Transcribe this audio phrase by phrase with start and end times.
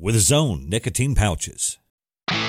[0.00, 1.78] with Zone nicotine pouches.
[2.30, 2.44] Ladies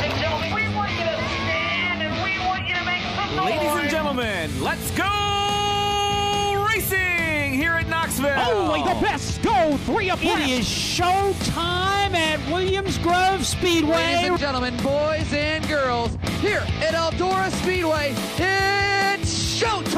[0.00, 3.46] and gentlemen, we want you to stand and we want you to make some noise.
[3.50, 8.38] Ladies and gentlemen, let's go racing here at Knoxville.
[8.38, 10.40] Only the best go three abreast.
[10.40, 13.94] It is show time at Williams Grove Speedway.
[13.94, 19.94] Ladies and gentlemen, boys and girls, here at Eldora Speedway, it's showtime!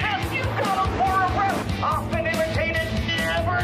[0.00, 1.54] Have you got a for a rep?
[1.82, 2.33] Often imitated, never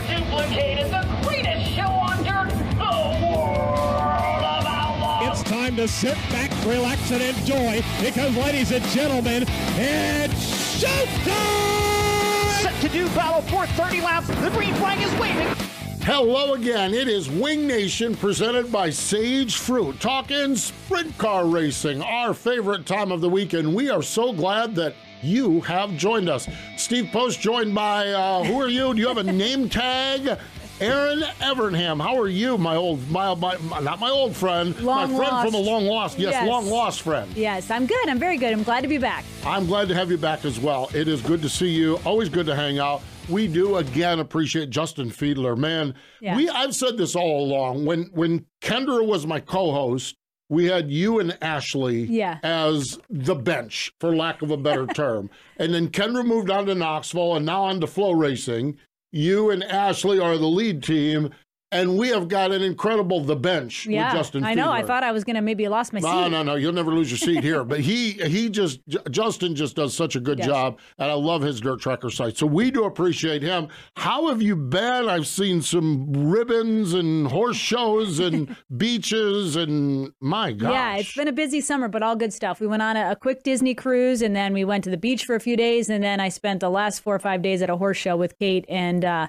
[0.09, 0.90] duplicated.
[0.90, 2.50] The greatest show on dirt.
[2.50, 2.92] The
[3.34, 5.40] world of outlaws.
[5.40, 9.45] It's time to sit back, relax, and enjoy because, ladies and gentlemen,
[9.76, 12.62] it's showtime!
[12.62, 14.28] Set to do battle for 30 laps.
[14.28, 15.71] The green flag is waving.
[16.02, 16.95] Hello again.
[16.95, 23.12] It is Wing Nation presented by Sage Fruit, talking sprint car racing, our favorite time
[23.12, 26.49] of the week, and we are so glad that you have joined us.
[26.76, 28.95] Steve Post joined by, uh, who are you?
[28.95, 30.38] Do you have a name tag?
[30.80, 35.10] Erin Evernham, how are you, my old, my, my, my- not my old friend, Long
[35.12, 35.45] my friend lost.
[35.46, 36.49] from a long lost, yes, Yes.
[36.49, 37.30] long lost friend.
[37.37, 38.09] Yes, I'm good.
[38.09, 38.51] I'm very good.
[38.54, 39.27] I'm glad to be back.
[39.45, 40.88] I'm glad to have you back as well.
[40.95, 41.96] It is good to see you.
[42.07, 43.02] Always good to hang out.
[43.29, 45.95] We do again appreciate Justin Fiedler, man.
[46.23, 46.34] Yeah.
[46.34, 47.84] We I've said this all along.
[47.84, 50.16] When when Kendra was my co-host,
[50.51, 52.38] we had you and Ashley Yeah.
[52.43, 55.30] as the bench, for lack of a better term.
[55.56, 58.76] And then Kendra moved on to Knoxville and now on to FloRacing.
[59.12, 61.30] You and Ashley are the lead team,
[61.73, 64.71] and we have got an incredible the bench Yeah, with Justin Yeah, I know.
[64.72, 66.06] I thought I was gonna maybe lost my seat.
[66.06, 66.43] no, no.
[66.43, 66.54] no.
[66.56, 67.65] You'll never lose your seat here.
[67.65, 70.49] But he, he just, Justin just does such a good Yes.
[70.49, 72.37] job, and I love his dirt tracker site.
[72.37, 73.69] So we do appreciate him.
[73.97, 75.09] How have you been?
[75.09, 80.73] I've seen some ribbons and horse shows and beaches, and my gosh.
[80.73, 82.61] Yeah, it's been a busy summer, but all good stuff.
[82.61, 85.25] We went on a, a quick Disney cruise, and then we went to the beach
[85.25, 87.71] for a few days, and then I spent the last four or five days at
[87.71, 88.65] a horse show with Kate.
[88.69, 89.28] And uh,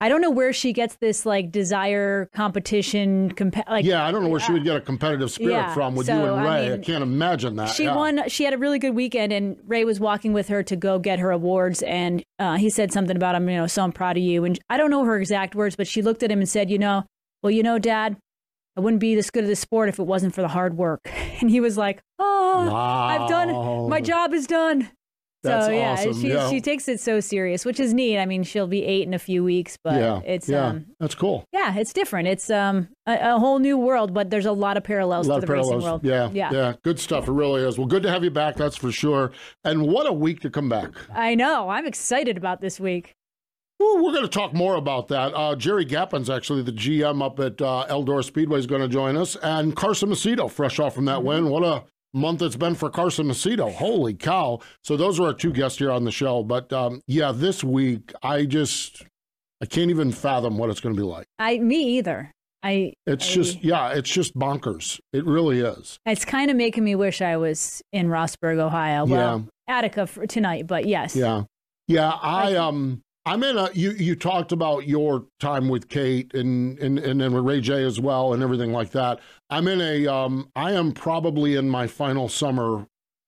[0.00, 3.34] I don't know where she gets this like desire competition.
[3.34, 5.96] Compa- like yeah, I don't know where she would get a competitive spirit yeah, from
[5.96, 6.66] with you and Ray.
[6.66, 7.70] I, mean, can't imagine that.
[7.70, 7.96] She yeah.
[7.96, 8.28] won.
[8.28, 11.18] She had a really good weekend, and Ray was walking with her to go get
[11.18, 11.82] her awards.
[11.82, 14.44] And uh, he said something about him, you know, so I'm proud of you.
[14.44, 16.78] And I don't know her exact words, but she looked at him and said, you
[16.78, 17.04] know,
[17.42, 18.16] well, you know, Dad,
[18.76, 21.00] I wouldn't be this good at this sport if it wasn't for the hard work.
[21.40, 23.88] And he was like, oh, I've done.
[23.88, 24.90] My job is done.
[25.42, 26.50] That's so yeah, awesome, she yeah.
[26.50, 28.18] she takes it so serious, which is neat.
[28.18, 31.14] I mean, she'll be eight in a few weeks, but yeah, it's yeah, um that's
[31.14, 31.44] cool.
[31.52, 32.26] yeah, it's different.
[32.26, 35.36] It's um a, a whole new world, but there's a lot of parallels A lot
[35.36, 35.84] to of the racing parallels.
[35.84, 36.04] world.
[36.04, 37.28] Yeah, yeah, yeah, good stuff.
[37.28, 37.78] It really is.
[37.78, 38.56] Well, good to have you back.
[38.56, 39.30] That's for sure.
[39.64, 40.90] And what a week to come back.
[41.14, 41.68] I know.
[41.68, 43.14] I'm excited about this week.
[43.78, 45.32] Well, we're going to talk more about that.
[45.36, 49.16] Uh, Jerry Gappens actually the GM up at uh, Eldora Speedway is going to join
[49.16, 51.48] us, and Carson Macedo, fresh off from that win.
[51.48, 51.84] What a
[52.14, 53.72] month it's been for Carson Macedo.
[53.72, 54.60] Holy cow!
[54.82, 56.42] So those are our two guests here on the show.
[56.42, 59.04] But um, yeah, this week I just
[59.60, 61.26] I can't even fathom what it's going to be like.
[61.38, 62.32] I me either.
[62.62, 64.98] I It's I- just yeah, it's just bonkers.
[65.12, 65.98] It really is.
[66.06, 69.04] it's kind of making me wish I was in Rossburg, Ohio.
[69.06, 71.14] Well, Attica for tonight, but yes.
[71.14, 71.42] Yeah.
[71.86, 76.78] Yeah, I um I'm in a you you talked about your time with Kate and
[76.78, 79.20] and and then with Ray J as well and everything like that.
[79.50, 82.86] I'm in a um I am probably in my final summer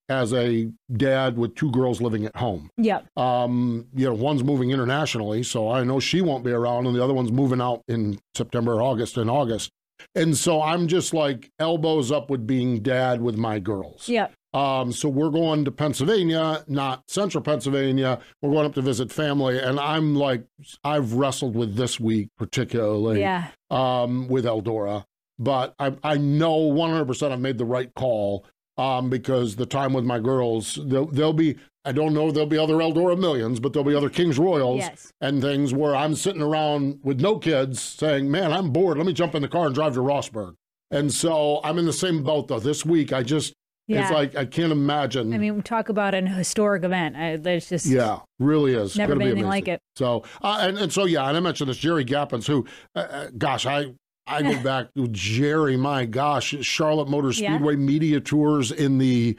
[0.09, 2.71] as a dad with two girls living at home.
[2.79, 3.07] Yep.
[3.17, 7.03] Um you know, one's moving internationally, so I know she won't be around and the
[7.03, 9.71] other one's moving out in September or August in August.
[10.15, 14.09] And so I'm just like elbows up with being dad with my girls.
[14.09, 14.33] Yep.
[14.53, 18.19] Um, so we're going to Pennsylvania, not central Pennsylvania.
[18.43, 19.61] We're going up to visit family.
[19.61, 20.45] And I'm like,
[20.83, 23.49] I've wrestled with this week particularly Yeah.
[23.71, 25.05] um, with Eldora,
[25.41, 28.45] but I, I know 100% I've made the right call
[28.79, 32.59] um, because the time with my girls, there'll, there'll be, I don't know, there'll be
[32.59, 35.13] other Eldora millions, but there'll be other Kings Royals Yes.
[35.21, 38.99] and things where I'm sitting around with no kids saying, man, I'm bored.
[38.99, 40.55] Let me jump in the car and drive to Rossburg.
[40.91, 42.61] And so I'm in the same boat though.
[42.61, 43.55] This week, I just,
[43.87, 44.03] Yeah.
[44.03, 45.33] it's like, I can't imagine.
[45.33, 47.17] I mean, talk about an historic event.
[47.17, 48.97] I, there's just Yeah, really is.
[48.97, 49.81] never been be anything like it.
[49.97, 53.27] So, uh, and, and so, yeah, and I mentioned this Jerry Gappens, who, uh, uh,
[53.39, 53.93] gosh, I,
[54.31, 57.55] I go back to Jerry, my gosh, Charlotte Motor Yeah.
[57.55, 59.37] Speedway media tours in the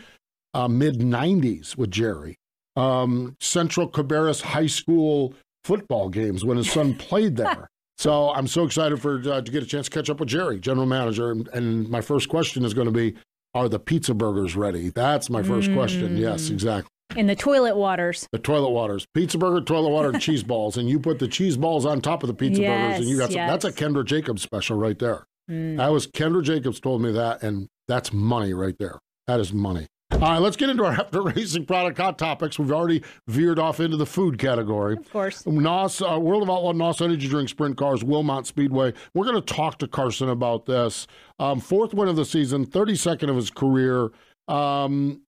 [0.53, 2.37] uh, mid 90s with Jerry.
[2.75, 5.33] Um, Central Cabarrus High School
[5.63, 7.69] football games when his son played there.
[7.97, 10.59] So I'm so excited for uh, to get a chance to catch up with Jerry,
[10.59, 11.31] general manager.
[11.31, 13.13] And, and my first question is going to be,
[13.53, 14.89] are the pizza burgers ready?
[14.89, 16.17] That's my first question.
[16.17, 16.89] Yes, exactly.
[17.15, 18.27] In the toilet waters.
[18.31, 21.57] The toilet waters, pizza burger, toilet water, and cheese balls, and you put the cheese
[21.57, 23.71] balls on top of the pizza burgers, and you got Yes, some, that's a.
[23.71, 25.25] Kendra Jacobs special right there.
[25.49, 25.77] Mm.
[25.77, 28.99] That was Kendra Jacobs told me that, and that's money right there.
[29.27, 29.87] That is money.
[30.13, 32.59] All right, let's get into our After Racing product hot topics.
[32.59, 34.97] We've already veered off into the food category.
[34.97, 35.45] Of course.
[35.45, 38.93] NOS, uh, World of Outlaw NOS Energy Drink Sprint Cars, Wilmot Speedway.
[39.13, 41.07] We're going to talk to Carson about this.
[41.39, 44.11] Um, fourth win of the season, 32nd of his career.
[44.47, 45.21] Um,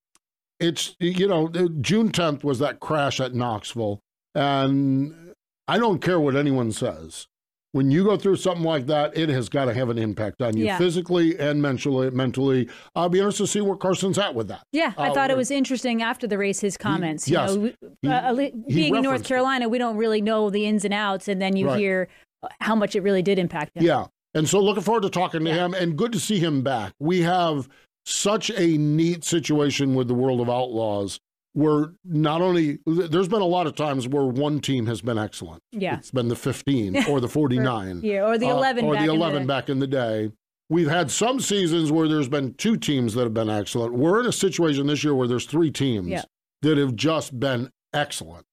[0.59, 3.99] it's, you know, uh, June 10th was that crash at Knoxville.
[4.35, 5.33] And
[5.67, 7.27] I don't care what anyone says.
[7.71, 10.55] When you go through something like that, it has got to have an impact on
[10.55, 10.77] you Yeah.
[10.77, 12.11] physically and mentally.
[12.11, 14.61] Mentally, I'll be interested to see where Carson's at with that.
[14.71, 17.27] Yeah, I Uh, thought it was interesting after the race, his comments.
[17.27, 17.55] you yes.
[17.55, 17.71] know,
[18.03, 19.27] He- uh, he being in North it.
[19.27, 21.79] Carolina, we don't really know the ins and outs, and then you Right.
[21.79, 22.07] hear
[22.43, 23.83] uh, how much it really did impact him.
[23.83, 24.05] Yeah.
[24.35, 26.93] And so looking forward to talking to him and good to see him back.
[26.99, 27.67] We have
[28.05, 31.19] such a neat situation with the World of Outlaws
[31.55, 35.61] where not only there's been a lot of times where one team has been excellent.
[35.71, 35.97] Yeah.
[35.97, 38.01] It's been the 15 or the 49.
[38.03, 40.31] Yeah, or the uh, 11 or back the in 11 the- back in the day.
[40.69, 43.93] We've had some seasons where there's been two teams that have been excellent.
[43.93, 46.23] We're in a situation this year where there's three teams Yeah.
[46.63, 48.45] that have just been excellent.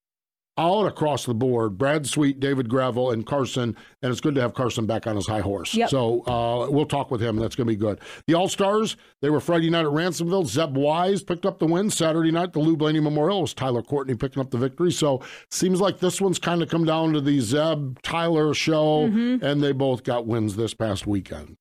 [0.60, 4.52] All across the board, Brad Sweet, David Gravel, and Carson, and it's good to have
[4.52, 5.72] Carson back on his high horse.
[5.74, 5.88] Yep.
[5.88, 7.36] So uh, we'll talk with him.
[7.36, 7.98] That's going to be good.
[8.26, 10.46] The All Stars, they were Friday night at Ransomville.
[10.46, 11.88] Zeb Wise picked up the win.
[11.88, 14.92] Saturday night, the Lou Blaney Memorial was Tyler Courtney picking up the victory.
[14.92, 19.42] So seems like this one's kind of come down to the Zeb Tyler show, Mm-hmm.
[19.42, 21.56] and they both got wins this past weekend.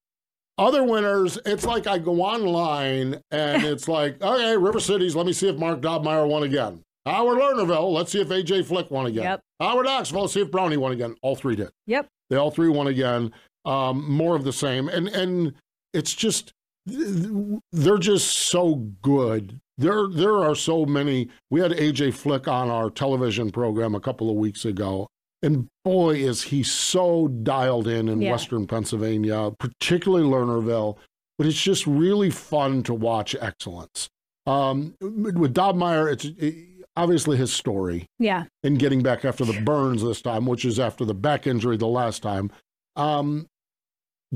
[0.57, 5.31] Other winners, it's like I go online and it's like, okay, River Cities, let me
[5.31, 6.83] see if Mark Dobmeyer won again.
[7.05, 9.23] Howard Lernerville, let's see if AJ Flick won again.
[9.23, 9.41] Yep.
[9.59, 11.15] Howard Knoxville, let's see if Brownie won again.
[11.21, 11.69] All three did.
[11.87, 12.07] Yep.
[12.29, 13.31] They all three won again.
[13.65, 15.53] Um, more of the same, and and
[15.93, 16.51] it's just
[16.85, 19.59] they're just so good.
[19.77, 21.29] There there are so many.
[21.49, 25.07] We had AJ Flick on our television program a couple of weeks ago,
[25.41, 28.31] and boy is he so dialed in in Yeah.
[28.31, 30.97] Western Pennsylvania, particularly Lernerville.
[31.37, 34.09] But it's just really fun to watch excellence.
[34.45, 36.55] Um, with Dobmeyer, it's it,
[36.99, 38.45] obviously his story Yeah.
[38.63, 41.87] and getting back after the burns this time, which is after the back injury the
[41.87, 42.51] last time.
[42.95, 43.47] Um,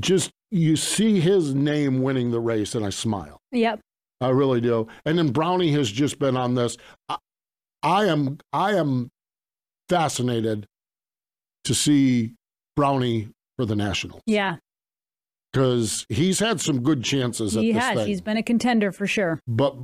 [0.00, 3.38] just you see his name winning the race, and I smile.
[3.52, 3.80] Yep.
[4.20, 4.88] I really do.
[5.04, 6.76] And then Brownie has just been on this.
[7.08, 7.16] I,
[7.82, 9.10] I am I am
[9.88, 10.66] fascinated
[11.64, 12.34] to see
[12.76, 14.56] Brownie for the Nationals Yeah.
[15.52, 17.96] because he's had some good chances at He this has.
[17.98, 18.06] thing.
[18.06, 19.40] He's been a contender for sure.
[19.46, 19.76] but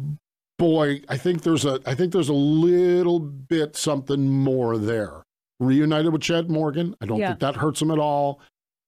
[0.61, 5.23] boy, I think there's a I think there's a little bit something more there.
[5.59, 7.29] Reunited with Chad Morgan, I don't Yeah.
[7.29, 8.41] think that hurts him at all.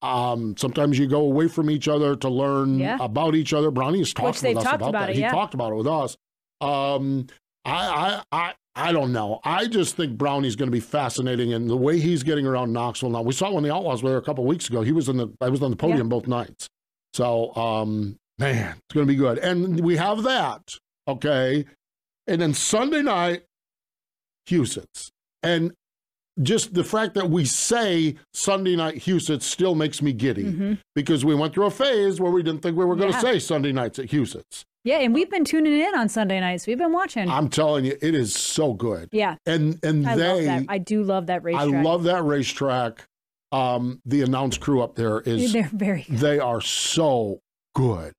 [0.03, 2.99] Um, sometimes you go away from each other to learn Yeah.
[3.01, 3.71] about each other.
[3.71, 5.11] Brownie has talked with us talked about, about that.
[5.11, 6.17] it, he talked about it with us.
[6.61, 7.27] Um,
[7.65, 9.41] I, I, I, I don't know.
[9.45, 13.11] I just think Brownie's going to be fascinating, and the way he's getting around Knoxville
[13.11, 13.23] now.
[13.23, 14.83] We saw when the Outlaws were there a couple weeks ago.
[14.83, 16.69] He was in the, I was on the podium both nights.
[17.15, 19.39] So, um, man, it's going to be good.
[19.39, 20.77] And we have that,
[21.09, 21.65] okay.
[22.27, 23.45] And then Sunday night,
[24.49, 25.11] Huset's.
[25.43, 25.73] And
[26.43, 31.35] just the fact that we say Sunday night Huset's still makes me giddy because we
[31.35, 33.27] went through a phase where we didn't think we were going to Mm-hmm.
[33.27, 33.33] Yeah.
[33.35, 34.65] say Sunday nights at Huset's.
[34.85, 36.67] Yeah, and we've been tuning in on Sunday nights.
[36.67, 37.29] We've been watching.
[37.29, 39.09] I'm telling you, it is so good.
[39.13, 39.37] yeah.
[39.47, 40.65] And and I they, love that.
[40.73, 41.55] I do love that race.
[41.57, 41.85] I racetrack.
[41.85, 43.05] love that racetrack.
[43.53, 46.19] Um, the announce crew up there is They're very good.
[46.19, 47.41] they are so
[47.75, 48.13] good.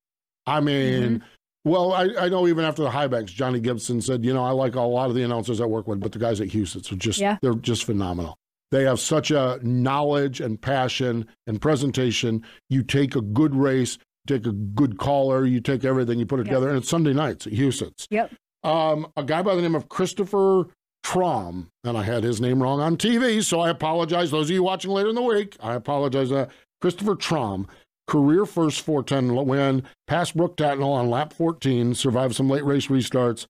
[0.46, 1.24] I mean, Mm-hmm.
[1.64, 4.50] Well, I, I know even after the high banks, Johnny Gibson said, you know, I
[4.50, 6.96] like a lot of the announcers I work with, but the guys at Huset's are
[6.96, 7.38] just Yeah.
[7.40, 8.36] they're just phenomenal.
[8.70, 12.42] They have such a knowledge and passion and presentation.
[12.68, 16.46] You take a good race, take a good caller, you take everything, you put it
[16.46, 16.48] Yep.
[16.54, 18.06] together, and it's Sunday nights at Huset's.
[18.10, 18.34] Yep.
[18.62, 20.66] Um, a guy by the name of Christopher
[21.04, 24.30] Thram, and I had his name wrong on TV, so I apologize.
[24.30, 26.32] Those of you watching later in the week, I apologize.
[26.32, 26.46] Uh,
[26.80, 27.66] Christopher Thram,
[28.06, 33.46] career first 410 win, passed Brooke Tatnall on lap 14, survived some late race restarts.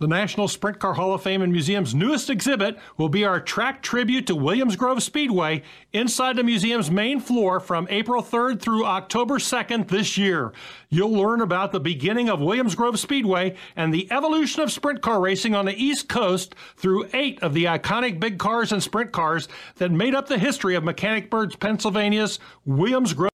[0.00, 3.82] The National Sprint Car Hall of Fame and Museum's newest exhibit will be our track
[3.82, 9.34] tribute to Williams Grove Speedway inside the museum's main floor from April 3rd through October
[9.34, 10.54] 2nd this year.
[10.88, 15.20] You'll learn about the beginning of Williams Grove Speedway and the evolution of sprint car
[15.20, 19.48] racing on the East Coast through eight of the iconic big cars and sprint cars
[19.76, 23.29] that made up the history of Mechanicsburg, Pennsylvania's Williams Grove.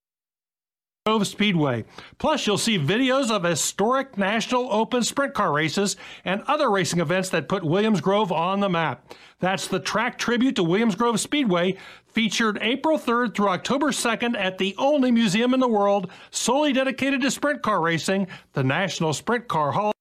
[1.07, 1.85] Grove Speedway.
[2.19, 7.29] Plus, you'll see videos of historic National Open sprint car races and other racing events
[7.29, 9.15] that put Williams Grove on the map.
[9.39, 11.77] That's the track tribute to Williams Grove Speedway,
[12.09, 17.21] featured April 3rd through October 2nd at the only museum in the world solely dedicated
[17.21, 19.93] to sprint car racing, the National Sprint Car Hall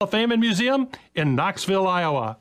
[0.00, 2.36] of Fame and Museum in Knoxville, Iowa.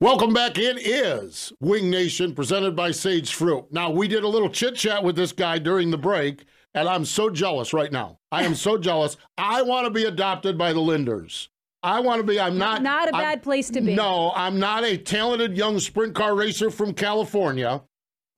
[0.00, 0.58] Welcome back.
[0.58, 3.66] It is Wing Nation presented by Sage Fruit.
[3.70, 7.04] Now, we did a little chit chat with this guy during the break, and I'm
[7.04, 8.18] so jealous right now.
[8.32, 9.16] I am so jealous.
[9.38, 11.48] I want to be adopted by the Linders.
[11.82, 12.38] I want to be.
[12.38, 12.82] I'm not.
[12.82, 13.94] Not a bad I'm- place to be.
[13.94, 17.82] No, I'm not a talented young sprint car racer from California.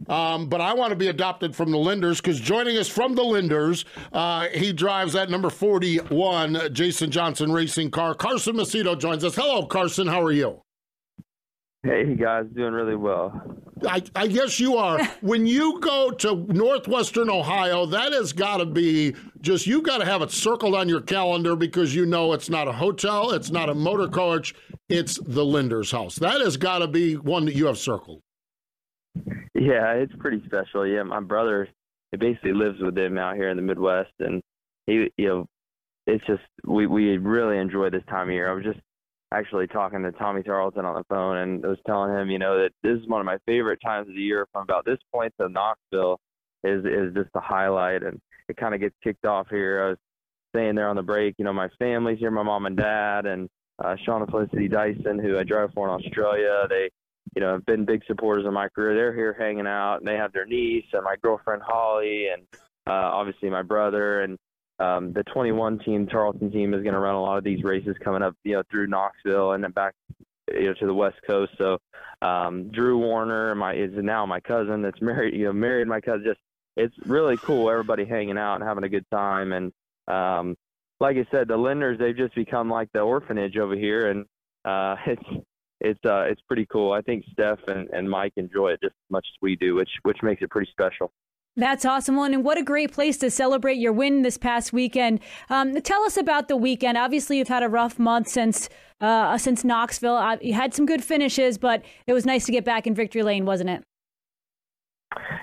[0.09, 3.23] Um, but I want to be adopted from the Linders because joining us from the
[3.23, 8.13] Linders, uh, he drives that number 41 Jason Johnson racing car.
[8.15, 9.37] Carson Macedo joins us.
[9.37, 10.09] Hello, Carson.
[10.09, 10.61] How are you?
[11.85, 13.43] Hey guys, doing really well.
[13.89, 15.05] I, I guess you are.
[15.21, 20.05] when you go to northwestern Ohio, that has got to be just, you've got to
[20.05, 23.69] have it circled on your calendar because you know it's not a hotel, it's not
[23.69, 24.55] a motor coach,
[24.89, 26.15] it's the Linder's house.
[26.17, 28.21] That has got to be one that you have circled.
[29.53, 30.87] Yeah, it's pretty special.
[30.87, 31.69] Yeah, my brother,
[32.13, 34.41] he basically lives with them out here in the Midwest, and
[34.87, 35.47] he, you know,
[36.07, 38.49] it's just we we really enjoy this time of year.
[38.49, 38.81] I was just
[39.33, 42.59] actually talking to Tommy Tarleton on the phone, and I was telling him, you know,
[42.59, 44.47] that this is one of my favorite times of the year.
[44.53, 46.21] From about this point to Knoxville,
[46.65, 49.85] is is just the highlight, and it kind of gets kicked off here.
[49.85, 49.99] I was
[50.55, 53.49] saying there on the break, you know, my family's here, my mom and dad, and
[53.83, 56.67] uh, and Felicity Dyson, who I drive for in Australia.
[56.69, 56.91] They,
[57.35, 58.95] you know, have been big supporters of my career.
[58.95, 62.43] They're here hanging out, and they have their niece and my girlfriend Holly, and
[62.87, 64.39] uh, obviously my brother, and
[64.83, 67.95] um, the 21 team, Tarleton team, is going to run a lot of these races
[68.03, 69.95] coming up, you know, through Knoxville and then back,
[70.53, 71.53] you know, to the West Coast.
[71.57, 71.79] So,
[72.21, 76.25] um, Drew Warner, my is now my cousin that's married, you know, married my cousin.
[76.25, 76.41] Just
[76.77, 77.71] it's really cool.
[77.71, 79.53] Everybody hanging out and having a good time.
[79.53, 79.73] And
[80.09, 80.57] um,
[81.01, 84.25] like I said, the Linders they've just become like the orphanage over here, and
[84.65, 85.45] uh, it's
[85.81, 86.93] it's uh, it's pretty cool.
[86.93, 89.91] I think Steph and, and Mike enjoy it just as much as we do, which
[90.03, 91.13] which makes it pretty special.
[91.57, 92.19] That's awesome.
[92.19, 95.21] And what a great place to celebrate your win this past weekend.
[95.51, 96.97] Um, tell us about the weekend.
[96.97, 98.71] Obviously, you've had a rough month since
[99.03, 100.17] uh, since Knoxville.
[100.17, 103.23] Uh, you had some good finishes, but it was nice to get back in victory
[103.23, 103.83] lane, wasn't it?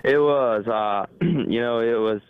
[0.03, 2.21] It was, uh, you know, it was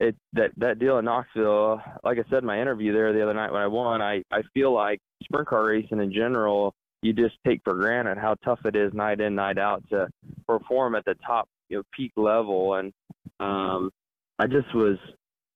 [0.00, 1.80] it that that deal in Knoxville.
[2.02, 4.42] Like I said in my interview there the other night when I won, I I
[4.52, 8.76] feel like sprint car racing in general, you just take for granted how tough it
[8.76, 10.08] is night in night out to
[10.46, 12.74] perform at the top, you know, peak level.
[12.74, 12.92] And
[13.40, 13.90] um,
[14.38, 14.98] I just was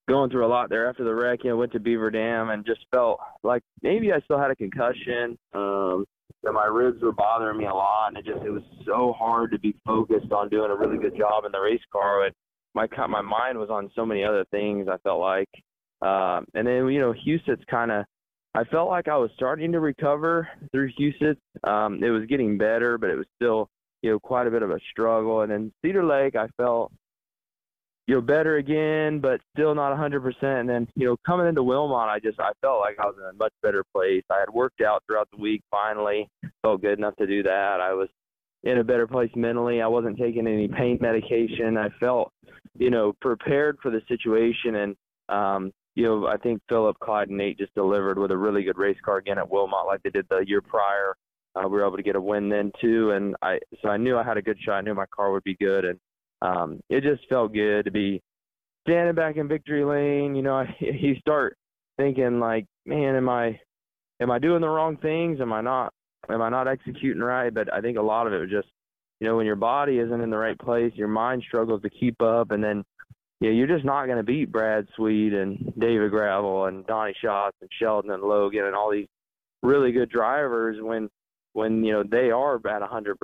[0.09, 1.41] going through a lot there after the wreck.
[1.45, 4.57] You know, went to Beaver Dam and just felt like maybe I still had a
[4.57, 5.39] concussion.
[5.55, 6.05] Um,
[6.43, 9.51] that my ribs were bothering me a lot, and it just it was so hard
[9.51, 12.27] to be focused on doing a really good job in the race car.
[12.27, 12.35] And
[12.75, 14.89] my my mind was on so many other things.
[14.89, 15.49] I felt like,
[16.03, 18.05] um, and then you know, Huset's kind of.
[18.55, 21.37] I felt like I was starting to recover through Houston.
[21.65, 23.69] Um, it was getting better, but it was still,
[24.03, 25.43] you know, quite a bit of a struggle.
[25.43, 26.93] And then Cedar Lake, I felt,
[28.07, 30.43] you know, better again, but still not 100%.
[30.43, 33.29] And then, you know, coming into Wilmot, I just I felt like I was in
[33.29, 34.23] a much better place.
[34.31, 35.63] I had worked out throughout the week.
[35.71, 36.29] Finally,
[36.63, 37.81] felt good enough to do that.
[37.81, 38.09] I was
[38.65, 39.83] in a better place mentally.
[39.83, 41.77] I wasn't taking any pain medication.
[41.77, 42.33] I felt,
[42.79, 44.77] you know, prepared for the situation.
[44.77, 44.97] And,
[45.29, 48.79] um, you know, I think Philip, Clyde, and Nate just delivered with a really good
[48.79, 51.17] race car again at Wilmot like they did the year prior.
[51.59, 54.17] Uh, we were able to get a win then too, and I so I knew
[54.17, 54.79] I had a good shot.
[54.79, 55.99] I knew my car would be good, and
[56.43, 58.23] um, it just felt good to be
[58.87, 60.35] standing back in victory lane.
[60.35, 61.57] You know, I, you start
[61.97, 63.59] thinking like, man, am I
[64.21, 65.41] am I doing the wrong things?
[65.41, 65.93] Am I not
[66.31, 67.53] am I not executing right?
[67.53, 68.69] But I think a lot of it was just,
[69.21, 72.21] you know, when your body isn't in the right place, your mind struggles to keep
[72.23, 72.85] up, and then
[73.41, 77.57] yeah, you're just not going to beat Brad Sweet and David Gravel and Donnie Schatz
[77.61, 79.07] and Sheldon and Logan and all these
[79.63, 81.09] really good drivers when
[81.53, 83.15] when you know they are at 100%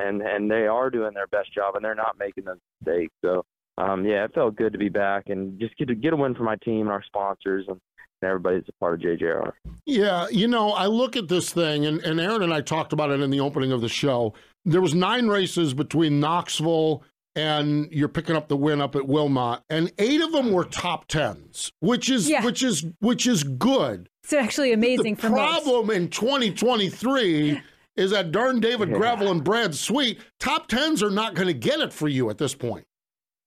[0.00, 3.12] and and they are doing their best job and they're not making those mistakes.
[3.24, 3.44] So
[3.78, 6.34] um, yeah, it felt good to be back and just get to get a win
[6.34, 7.80] for my team and our sponsors and
[8.22, 9.52] everybody that's a part of JJR.
[9.86, 13.10] Yeah, you know, I look at this thing, and, and Erin and I talked about
[13.10, 14.34] it in the opening of the show.
[14.66, 17.02] There was nine races between Knoxville
[17.34, 21.06] and you're picking up the win up at Wilmot, and eight of them were top
[21.06, 22.44] tens, which is Yeah.
[22.44, 24.09] which is which is good.
[24.22, 25.40] It's actually amazing the for most.
[25.64, 27.60] problem in 2023
[27.96, 28.96] is that darn David Yeah.
[28.96, 32.38] Gravel and Brad Sweet top tens are not going to get it for you at
[32.38, 32.86] this point.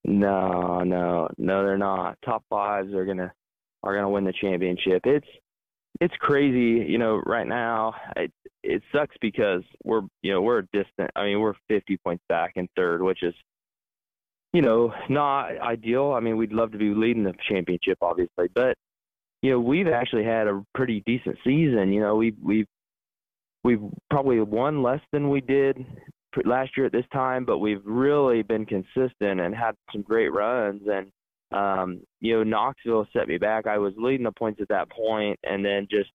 [0.04, 2.18] No, no, no, they're not.
[2.24, 3.32] Top fives are gonna
[3.82, 5.00] are gonna win the championship.
[5.04, 5.26] It's
[6.00, 7.22] it's crazy, you know.
[7.24, 8.30] Right now, it
[8.62, 11.10] it sucks because we're you know we're distant.
[11.16, 13.32] I mean, we're 50 points back in third, which is
[14.52, 16.12] you know not ideal.
[16.12, 18.76] I mean, we'd love to be leading the championship, obviously, but
[19.44, 21.92] you know we've actually had a pretty decent season.
[21.92, 22.66] You know, we've we've
[23.62, 25.84] we've probably won less than we did
[26.46, 30.80] last year at this time, but we've really been consistent and had some great runs.
[30.86, 31.10] And
[31.52, 33.66] um, you know, Knoxville set me back.
[33.66, 36.10] I was leading the points at that point, and then just,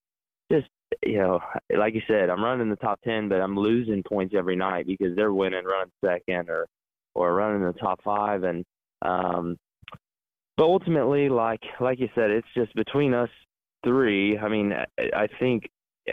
[0.51, 0.67] just
[1.05, 1.39] you know,
[1.77, 5.15] like you said, I'm running the top ten, but I'm losing points every night because
[5.15, 6.65] they're winning, running second, or
[7.13, 8.65] or running the top five, and
[9.03, 9.55] um,
[10.59, 13.29] but ultimately, like like you said, it's just between us
[13.85, 14.37] three.
[14.37, 15.69] I mean, I, think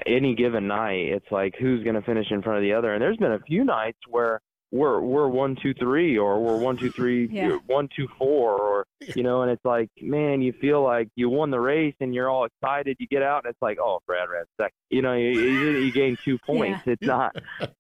[0.06, 2.94] any given night, it's like who's going to finish in front of the other.
[2.94, 6.76] And there's been a few nights where we're we're one two three, or we're one
[6.76, 7.58] two three, Yeah.
[7.66, 11.50] one two four, or you know, and it's like, man, you feel like you won
[11.50, 12.96] the race and you're all excited.
[13.00, 14.76] You get out and it's like, oh, Brad ran second.
[14.90, 16.82] You know, you you, you gain two points.
[16.86, 17.34] It's not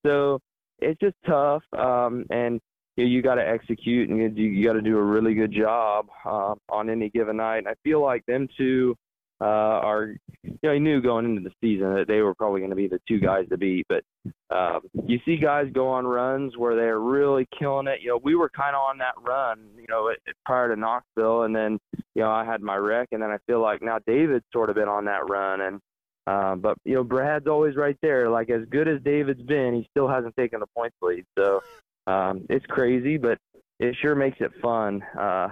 [0.04, 0.40] so.
[0.80, 2.60] It's just tough, um, and
[2.96, 6.06] you, you got to execute and you, you got to do a really good job
[6.24, 7.58] uh, on any given night.
[7.58, 8.96] And I feel like them two
[9.40, 12.70] uh, are, you know, I knew going into the season that they were probably going
[12.70, 13.86] to be the two guys to beat.
[13.88, 14.02] But
[14.50, 18.00] um, you see guys go on runs where they're really killing it.
[18.00, 20.10] You know, we were kind of on that run, you know,
[20.46, 21.78] prior to Knoxville, and then
[22.14, 24.76] you know I had my wreck, and then I feel like now David's sort of
[24.76, 25.80] been on that run, and
[26.26, 28.30] uh, but you know Brad's always right there.
[28.30, 31.26] Like as good as David's been, he still hasn't taken the points lead.
[31.38, 31.60] So
[32.06, 33.38] um, it's crazy, but
[33.78, 35.02] it sure makes it fun.
[35.18, 35.48] Uh,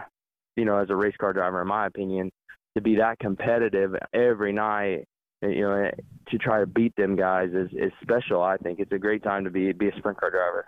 [0.56, 2.30] you know, as a race car driver, in my opinion,
[2.76, 5.04] to be that competitive every night.
[5.42, 5.90] You know,
[6.28, 8.42] to try to beat them guys is, is special.
[8.42, 10.64] I think it's a great time to be be a sprint car driver.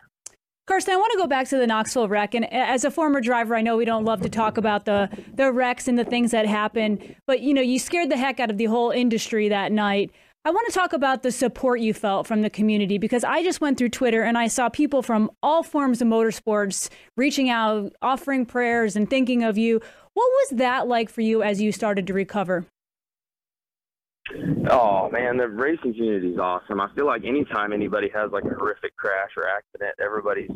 [0.66, 2.34] Carson, I want to go back to the Knoxville wreck.
[2.34, 5.52] And as a former driver, I know we don't love to talk about the, the
[5.52, 8.58] wrecks and the things that happened, but you know, you scared the heck out of
[8.58, 10.10] the whole industry that night.
[10.46, 13.60] I want to talk about the support you felt from the community because I just
[13.60, 18.46] went through Twitter and I saw people from all forms of motorsports reaching out, offering
[18.46, 19.80] prayers, and thinking of you.
[20.14, 22.64] What was that like for you as you started to recover?
[24.70, 26.80] Oh man, the racing community is awesome.
[26.80, 30.50] I feel like anytime anybody has like a horrific crash or accident, everybody's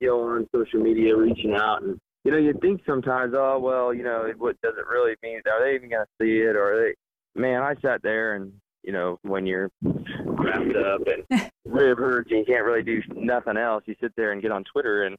[0.00, 3.94] you know on social media reaching out, and you know you think sometimes, oh well,
[3.94, 5.40] you know what does it really mean?
[5.46, 6.56] Are they even gonna see it?
[6.56, 7.40] Or they?
[7.40, 8.52] Man, I sat there and
[8.86, 13.58] you know when you're wrapped up and rib hurts and you can't really do nothing
[13.58, 15.16] else, you sit there and get on Twitter and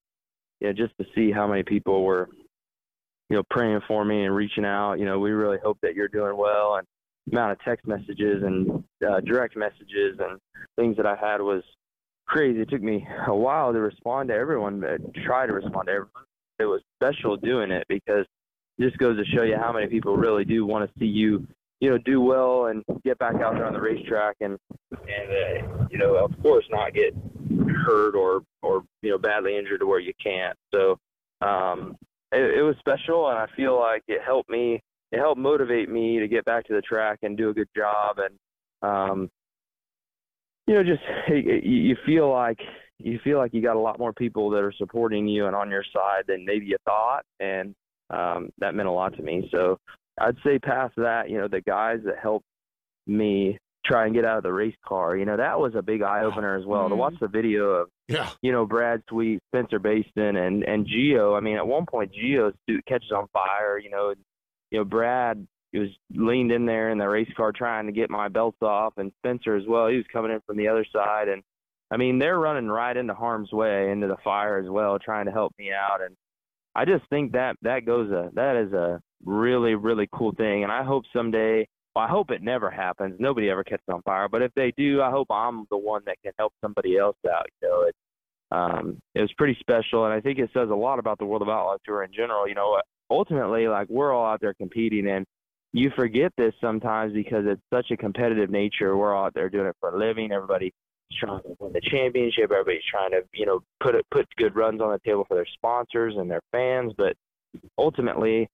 [0.60, 2.30] you know just to see how many people were
[3.30, 4.95] you know praying for me and reaching out.
[4.95, 6.88] You know we really hope that you're doing well and
[7.32, 10.39] amount of text messages and uh, direct messages and
[10.77, 11.62] things that I had was
[12.25, 12.62] crazy.
[12.62, 16.25] It took me a while to respond to everyone, but try to respond to everyone.
[16.60, 18.25] It was special doing it because
[18.77, 21.45] it just goes to show you how many people really do want to see you,
[21.79, 24.57] you know, do well and get back out there on the racetrack and
[24.91, 27.13] and uh, you know, of course, not get
[27.85, 30.57] hurt or or you know badly injured to where you can't.
[30.73, 30.97] So
[31.41, 31.95] um,
[32.31, 36.19] it, it was special, and I feel like it helped me it helped motivate me
[36.19, 38.17] to get back to the track and do a good job.
[38.19, 38.37] And
[38.81, 39.29] um
[40.67, 42.59] you know just you you feel like
[42.99, 45.69] you feel like you got a lot more people that are supporting you and on
[45.69, 47.23] your side than maybe you thought.
[47.39, 47.73] And
[48.09, 49.49] um that meant a lot to me.
[49.51, 49.79] So
[50.21, 52.45] i'd say past that you know the guys that helped
[53.06, 56.01] me try and get out of the race car you know that was a big
[56.01, 56.99] eye opener as well to mm-hmm.
[56.99, 58.30] watch the video of Yeah.
[58.41, 61.38] you know, Brad Sweet, Spencer Bayston, and and Gio.
[61.38, 62.53] I mean, at one point, Gio
[62.88, 63.77] catches on fire.
[63.77, 64.13] You know,
[64.71, 68.30] you know, Brad was leaned in there in the race car trying to get my
[68.30, 69.88] belts off, and Spencer as well.
[69.88, 71.43] He was coming in from the other side, and
[71.91, 75.32] I mean, they're running right into harm's way, into the fire as well, trying to
[75.32, 76.01] help me out.
[76.01, 76.15] And
[76.73, 80.71] I just think that that goes a that is a really really cool thing, and
[80.71, 81.67] I hope someday.
[81.95, 83.15] Well, I hope it never happens.
[83.19, 86.17] Nobody ever catches on fire, but if they do, I hope I'm the one that
[86.23, 87.47] can help somebody else out.
[87.62, 87.95] You know, it
[88.51, 91.41] um, it was pretty special, and I think it says a lot about the World
[91.41, 92.47] of Outlaw Tour in general.
[92.47, 95.25] You know, ultimately, like we're all out there competing, and
[95.73, 98.95] you forget this sometimes because it's such a competitive nature.
[98.95, 100.32] We're all out there doing it for a living.
[100.32, 100.71] Everybody's
[101.19, 102.51] trying to win the championship.
[102.51, 105.47] Everybody's trying to, you know, put it, put good runs on the table for their
[105.53, 106.93] sponsors and their fans.
[106.97, 107.15] But
[107.77, 108.47] ultimately,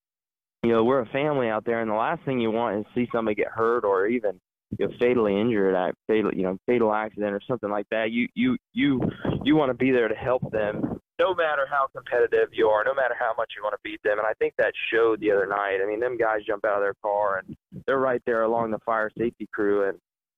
[0.64, 3.08] you know, we're a family out there, and the last thing you want is see
[3.12, 4.40] somebody get hurt or even
[4.78, 8.12] you know, fatally injured, at fatal, you know, fatal accident or something like that.
[8.12, 9.02] You you you
[9.44, 12.94] you want to be there to help them, no matter how competitive you are, no
[12.94, 14.20] matter how much you want to beat them.
[14.20, 15.80] And I think that showed the other night.
[15.84, 18.80] I mean, them guys jump out of their car and they're right there along the
[18.86, 19.98] fire safety crew, and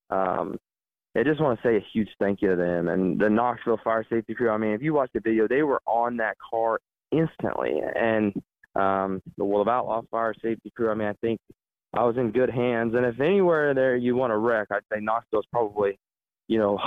[0.10, 0.58] um,
[1.16, 4.06] I just want to say a huge thank you to them and the Knoxville fire
[4.10, 4.50] safety crew.
[4.50, 6.80] I mean, if you watch the video, they were on that car
[7.12, 8.34] instantly, and
[8.76, 10.92] um, the World of Outlaw fire safety crew.
[10.92, 11.40] I mean, I think
[11.94, 12.94] I was in good hands.
[12.96, 15.98] And if anywhere there you want to wreck, I'd say Knoxville's probably,
[16.48, 16.80] you know,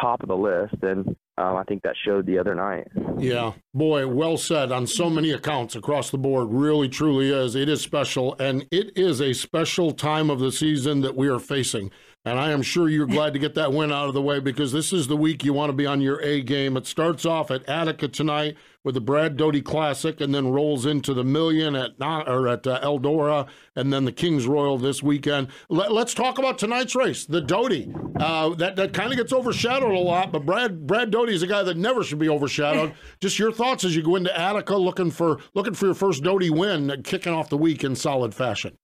[0.00, 0.82] top of the list.
[0.82, 2.86] And um, I think that showed the other night.
[3.18, 6.48] Yeah, boy, well said on so many accounts across the board.
[6.50, 7.54] Really, truly is.
[7.54, 11.40] It is special, and it is a special time of the season that we are
[11.40, 11.90] facing.
[12.26, 14.72] And I am sure you're glad to get that win out of the way because
[14.72, 16.74] this is the week you want to be on your A game.
[16.74, 21.12] It starts off at Attica tonight with the Brad Doty Classic, and then rolls into
[21.12, 25.48] the Million at or at uh, Eldora, and then the Kings Royal this weekend.
[25.68, 27.92] Let, us talk about tonight's race, the Doty.
[28.18, 31.46] Uh, that that kind of gets overshadowed a lot, but Brad Brad Doty is a
[31.46, 32.94] guy that never should be overshadowed.
[33.20, 36.48] Just your thoughts as you go into Attica, looking for looking for your first Doty
[36.48, 38.78] win, kicking off the week in solid fashion.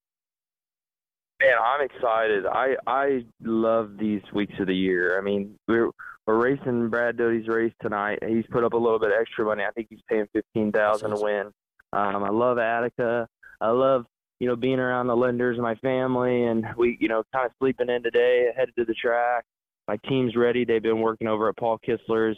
[1.40, 2.44] Man, I'm excited.
[2.46, 5.18] I I love these weeks of the year.
[5.18, 5.90] I mean, we're
[6.26, 8.18] we're racing Brad Doty's race tonight.
[8.26, 9.64] He's put up a little bit extra money.
[9.64, 11.50] I think he's paying fifteen thousand to win.
[11.94, 13.26] Um, I love Attica.
[13.59, 14.05] I love
[14.38, 17.53] you know being around the Linders and my family, and we you know kind of
[17.59, 19.44] sleeping in today, headed to the track.
[19.88, 20.66] My team's ready.
[20.66, 22.37] They've been working over at Paul Kistler's,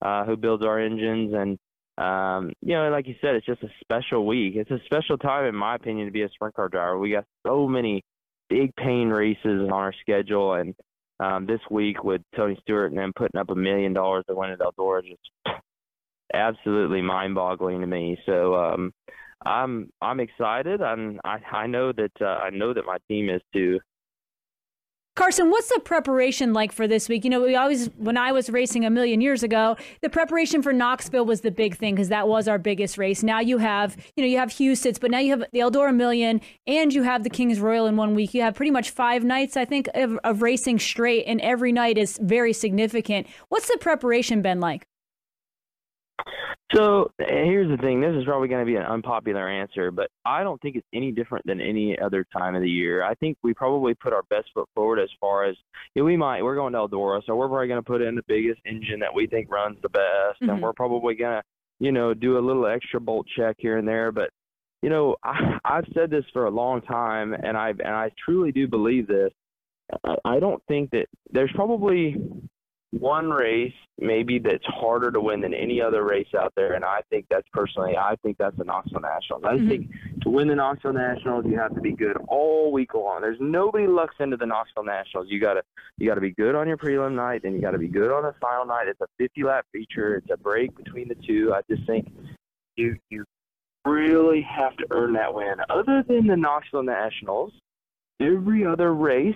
[0.00, 1.58] uh, who builds our engines, and
[1.98, 4.54] um, you know, like you said, it's just a special week.
[4.54, 7.00] It's a special time, in my opinion, to be a sprint car driver.
[7.00, 8.04] We got so many
[8.48, 10.74] big pain races on our schedule, and
[11.20, 14.50] um, this week with Tony Stewart and them putting up a million dollars to win
[14.50, 15.58] at Eldora, just
[16.32, 18.18] absolutely mind-boggling to me.
[18.26, 18.92] So um,
[19.44, 23.42] I'm I'm excited, and I I know that uh, I know that my team is
[23.52, 23.80] too.
[25.16, 27.22] Carson, what's the preparation like for this week?
[27.22, 30.72] You know, we always, when I was racing a million years ago, the preparation for
[30.72, 33.22] Knoxville was the big thing because that was our biggest race.
[33.22, 36.40] Now you have, you know, you have Huset's, but now you have the Eldora Million
[36.66, 38.34] and you have the King's Royal in one week.
[38.34, 41.96] You have pretty much five nights, I think, of, of racing straight, and every night
[41.96, 43.28] is very significant.
[43.50, 44.84] What's the preparation been like?
[46.72, 48.00] So here's the thing.
[48.00, 51.12] This is probably going to be an unpopular answer, but I don't think it's any
[51.12, 53.04] different than any other time of the year.
[53.04, 55.56] I think we probably put our best foot forward as far as
[55.94, 56.42] you know, we might.
[56.42, 59.14] We're going to Eldora, so we're probably going to put in the biggest engine that
[59.14, 60.50] we think runs the best, mm-hmm.
[60.50, 61.42] and we're probably going to,
[61.80, 64.10] you know, do a little extra bolt check here and there.
[64.10, 64.30] But
[64.82, 68.52] you know, I, I've said this for a long time, and I and I truly
[68.52, 69.32] do believe this.
[70.24, 72.16] I don't think that there's probably
[72.98, 77.00] one race maybe that's harder to win than any other race out there, and I
[77.10, 79.42] think that's personally, I think that's the Knoxville Nationals.
[79.44, 79.68] I mm-hmm.
[79.68, 79.90] think
[80.22, 83.20] to win the Knoxville Nationals, you have to be good all week long.
[83.20, 85.28] There's nobody lucks into the Knoxville Nationals.
[85.30, 85.62] You gotta
[85.98, 88.34] you gotta be good on your prelim night, and you gotta be good on the
[88.40, 88.88] final night.
[88.88, 90.16] It's a 50 lap feature.
[90.16, 91.52] It's a break between the two.
[91.54, 92.10] I just think
[92.76, 93.24] you you
[93.84, 95.56] really have to earn that win.
[95.70, 97.52] Other than the Knoxville Nationals,
[98.20, 99.34] every other race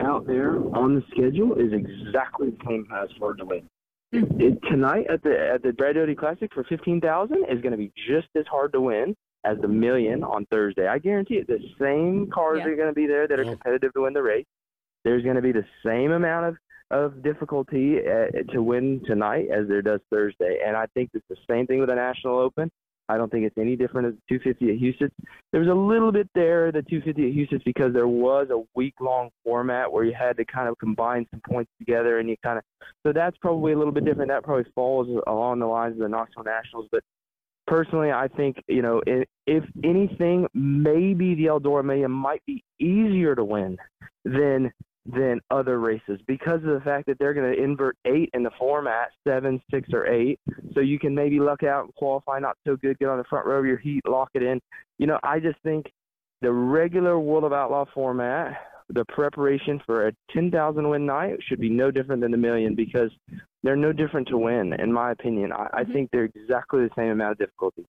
[0.00, 3.68] out there on the schedule is exactly the same as for to win.
[4.12, 7.78] It, tonight at the at the Brad Doty Classic for fifteen thousand is going to
[7.78, 10.86] be just as hard to win as the million on Thursday.
[10.86, 11.46] I guarantee it.
[11.46, 12.66] The same cars yeah.
[12.66, 14.46] are going to be there that are competitive to win the race.
[15.04, 16.56] There's going to be the same amount of
[16.92, 21.36] of difficulty uh, to win tonight as there does Thursday, and I think it's the
[21.50, 22.70] same thing with the National Open.
[23.08, 25.14] I don't think it's any different as 250 at Huset's.
[25.52, 28.94] There was a little bit there, the 250 at Huset's, because there was a week
[29.00, 32.58] long format where you had to kind of combine some points together and you kind
[32.58, 32.64] of,
[33.06, 34.30] so that's probably a little bit different.
[34.30, 36.88] That probably falls along the lines of the Knoxville Nationals.
[36.90, 37.02] But
[37.66, 43.34] personally, I think, you know, if, if anything, maybe the Eldora Million might be easier
[43.34, 43.76] to win
[44.24, 44.72] than
[45.14, 48.50] than other races because of the fact that they're going to invert eight in the
[48.58, 50.38] format, seven, six, or eight.
[50.74, 53.46] So you can maybe luck out and qualify not so good, get on the front
[53.46, 54.60] row of your heat, lock it in.
[54.98, 55.86] You know, I just think
[56.42, 58.56] the regular World of Outlaw format,
[58.88, 63.10] the preparation for a 10,000 win night should be no different than the million because
[63.62, 65.52] they're no different to win, in my opinion.
[65.52, 65.92] I, I mm-hmm.
[65.92, 67.84] think they're exactly the same amount of difficulty.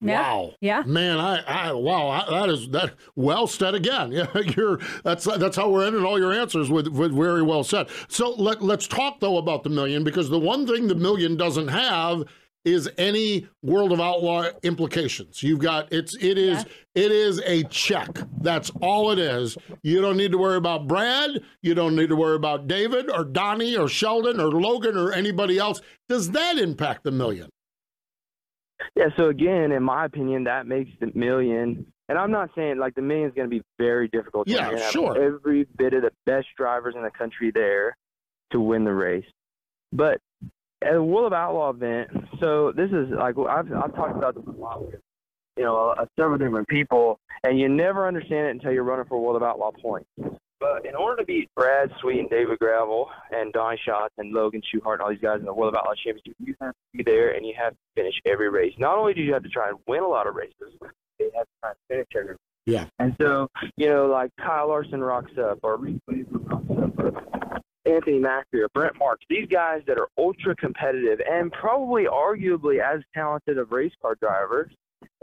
[0.00, 0.20] Yeah.
[0.20, 0.54] Wow.
[0.60, 0.82] Yeah.
[0.86, 4.12] Man, I, I wow, I, that is that well said again.
[4.16, 7.88] Yeah, you're that's that's how we're ending all your answers with, with very well said.
[8.08, 11.68] So let let's talk though about the million because the one thing the million doesn't
[11.68, 12.24] have
[12.66, 15.42] is any World of Outlaw implications.
[15.42, 18.18] You've got it's it is it is a check.
[18.40, 19.56] That's all it is.
[19.82, 21.42] You don't need to worry about Brad.
[21.62, 25.58] You don't need to worry about David or Donnie or Sheldon or Logan or anybody
[25.58, 25.80] else.
[26.08, 27.48] Does that impact the million?
[28.94, 31.86] Yeah, so again, in my opinion, that makes the million.
[32.08, 34.48] And I'm not saying like the million's going to be very difficult.
[34.48, 35.20] Yeah, have sure.
[35.20, 37.96] Every bit of the best drivers in the country there
[38.52, 39.24] to win the race.
[39.92, 40.20] But
[40.82, 44.44] at a World of Outlaw event, so this is like I've I've talked about this
[44.46, 45.00] a lot with
[45.56, 49.20] you know uh, several different people, and you never understand it until you're running for
[49.20, 50.08] World of Outlaw points.
[50.58, 54.62] But in order to beat Brad Sweet and David Gravel and Donnie Schatz and Logan
[54.62, 57.02] Schuchart and all these guys in the World of Outlaw Championship, you have to be
[57.02, 58.72] there and you have to finish every race.
[58.78, 60.74] Not only do you have to try and win a lot of races,
[61.18, 62.38] you have to try and finish every race.
[62.64, 62.86] Yeah.
[62.98, 67.12] And so, you know, like Kyle Larson rocks up or Reese rocks up or
[67.84, 73.02] Anthony Macri or Brent Marks, these guys that are ultra competitive and probably arguably as
[73.14, 74.72] talented of race car drivers,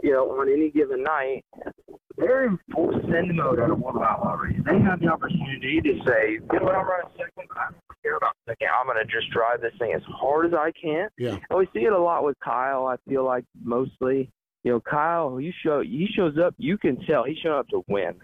[0.02, 1.44] you know, on any given night,
[2.16, 4.56] they're in full send mode at a World of Outlaw race.
[4.64, 7.48] They have the opportunity to say, you know what, I'm running second.
[7.56, 8.68] I don't care about second.
[8.78, 11.08] I'm going to just drive this thing as hard as I can.
[11.18, 11.38] Yeah.
[11.50, 12.86] And we see it a lot with Kyle.
[12.86, 14.30] I feel like mostly,
[14.62, 15.40] you know, Kyle.
[15.40, 16.54] You show he shows up.
[16.58, 18.14] You can tell he's showing up to win,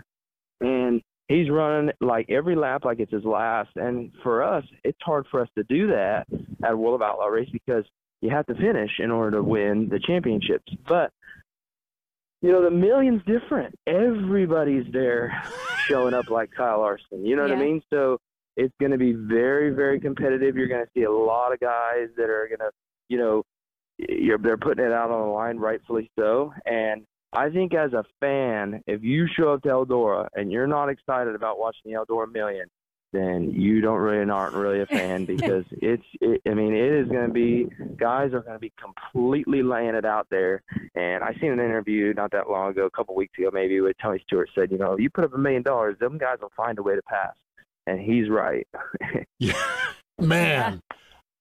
[0.60, 3.70] and he's running like every lap like it's his last.
[3.76, 6.26] And for us, it's hard for us to do that
[6.64, 7.84] at a World of Outlaw race because
[8.20, 10.72] you have to finish in order to win the championships.
[10.86, 11.10] But
[12.42, 13.74] you know, the million's different.
[13.86, 15.42] Everybody's there
[15.86, 17.24] showing up like Kyle Larson.
[17.24, 17.82] You know what I mean?
[17.90, 18.18] So
[18.56, 20.56] it's going to be very, very competitive.
[20.56, 22.70] You're going to see a lot of guys that are going to,
[23.08, 23.42] you know,
[23.98, 26.52] you're, they're putting it out on the line, rightfully so.
[26.64, 30.88] And I think as a fan, if you show up to Eldora and you're not
[30.88, 32.66] excited about watching the Eldora Million,
[33.12, 37.08] then you don't really aren't really a fan because it's it, I mean it is
[37.08, 40.62] going to be guys are going to be completely laying it out there.
[40.94, 43.96] And I seen an interview not that long ago, a couple weeks ago maybe, with
[44.02, 46.78] Tony Stewart said, you know, you put up a million dollars, them guys will find
[46.78, 47.34] a way to pass,
[47.86, 48.66] and he's right.
[49.38, 49.54] yeah.
[50.20, 50.82] Man.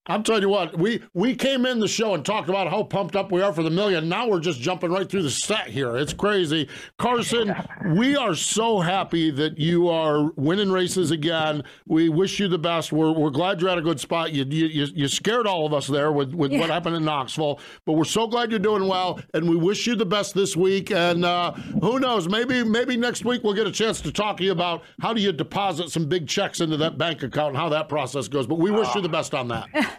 [0.09, 3.15] I'm telling you what, we we came in the show and talked about how pumped
[3.15, 4.09] up we are for the million.
[4.09, 5.95] Now we're just jumping right through the set here.
[5.97, 6.67] It's crazy.
[6.97, 7.55] Carson,
[7.93, 11.63] we are so happy that you are winning races again.
[11.85, 12.91] We wish you the best.
[12.91, 14.33] We're, we're glad you're at a good spot.
[14.33, 17.59] You, you, you, you scared all of us there with, with what happened in Knoxville,
[17.85, 20.89] but we're so glad you're doing well, and we wish you the best this week.
[20.89, 24.43] And uh, who knows, maybe maybe next week we'll get a chance to talk to
[24.43, 27.69] you about how do you deposit some big checks into that bank account and how
[27.69, 28.47] that process goes.
[28.47, 29.67] But we wish you the best on that.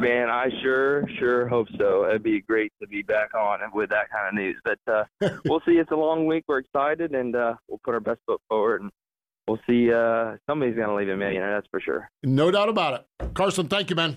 [0.00, 2.06] Man, I sure, sure hope so.
[2.08, 4.56] It'd be great to be back on with that kind of news.
[4.64, 5.04] But uh,
[5.44, 5.72] we'll see.
[5.72, 6.44] It's a long week.
[6.48, 8.80] We're excited, and uh, we'll put our best foot forward.
[8.82, 8.90] And
[9.46, 9.92] we'll see.
[9.92, 12.08] Uh, somebody's going to leave a millionaire, that's for sure.
[12.22, 13.34] No doubt about it.
[13.34, 14.16] Carson, thank you, man.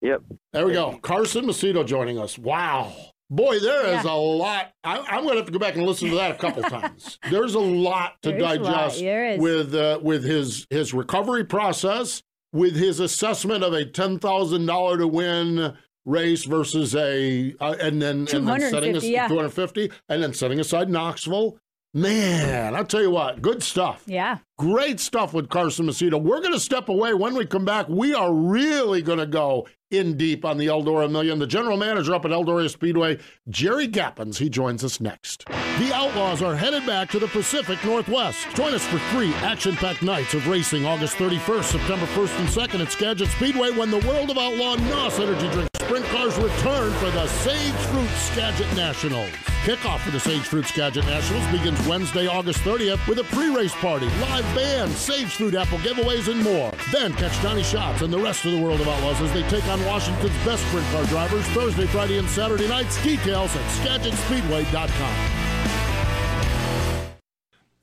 [0.00, 0.22] Yep.
[0.52, 0.98] There we go.
[1.02, 2.38] Carson Macedo joining us.
[2.38, 2.92] Wow.
[3.30, 4.12] Boy, there is Yeah.
[4.12, 4.70] a lot.
[4.84, 7.18] I, I'm going to have to go back and listen to that a couple times.
[7.30, 8.92] There's a lot to There is a lot.
[8.92, 14.66] digest with uh, with his his recovery process, with his assessment of a ten thousand
[14.66, 19.28] dollar to win race versus a uh, and then and then setting 250, yeah.
[19.28, 21.58] 250 and then setting aside Knoxville.
[21.94, 24.04] Man, I'll tell you what, good stuff.
[24.06, 24.38] Yeah.
[24.58, 26.20] Great stuff with Carson Macedo.
[26.20, 27.14] We're going to step away.
[27.14, 31.08] When we come back, we are really going to go in deep on the Eldora
[31.08, 31.38] Million.
[31.38, 35.44] The general manager up at Eldora Speedway, Jerry Gappens, he joins us next.
[35.46, 38.48] The Outlaws are headed back to the Pacific Northwest.
[38.56, 42.90] Join us for three action-packed nights of racing August 31st, September 1st, and 2nd at
[42.90, 47.26] Skagit Speedway when the World of Outlaw NOS Energy Drink Sprint Cars return for the
[47.28, 49.30] Sage Fruit Skagit Nationals.
[49.64, 54.06] Kickoff for the Sage Fruit Skagit Nationals begins Wednesday, August 30th with a pre-race party,
[54.20, 56.72] live band, Sage Fruit apple giveaways, and more.
[56.92, 59.66] Then catch Donnie Schatz and the rest of the World of Outlaws as they take
[59.66, 63.02] on Washington's best sprint car drivers Thursday, Friday, and Saturday nights.
[63.02, 65.48] Details at SkagitSpeedway.com.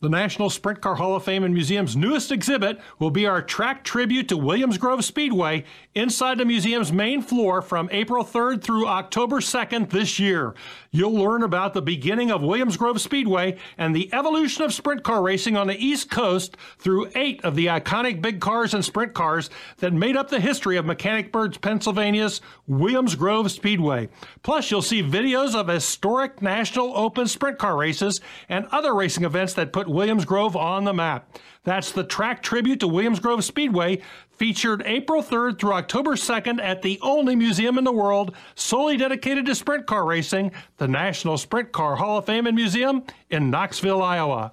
[0.06, 3.84] The National Sprint Car Hall of Fame and Museum's newest exhibit will be our track
[3.84, 5.63] tribute to Williams Grove Speedway
[5.95, 10.54] inside the museum's main floor from April 3rd through October 2nd this year.
[10.96, 15.22] You'll learn about the beginning of Williams Grove Speedway and the evolution of sprint car
[15.22, 19.50] racing on the East Coast through eight of the iconic big cars and sprint cars
[19.80, 24.08] that made up the history of Mechanicsburg, Pennsylvania's Williams Grove Speedway.
[24.42, 29.54] Plus, you'll see videos of historic National Open sprint car races and other racing events
[29.56, 31.38] that put Williams Grove on the map.
[31.66, 34.02] That's the track tribute to Williams Grove Speedway,
[34.36, 39.45] featured April 3rd through October 2nd at the only museum in the world solely dedicated
[39.45, 44.02] to sprint car racing, the National Sprint Car Hall of Fame and Museum in Knoxville,
[44.02, 44.52] Iowa.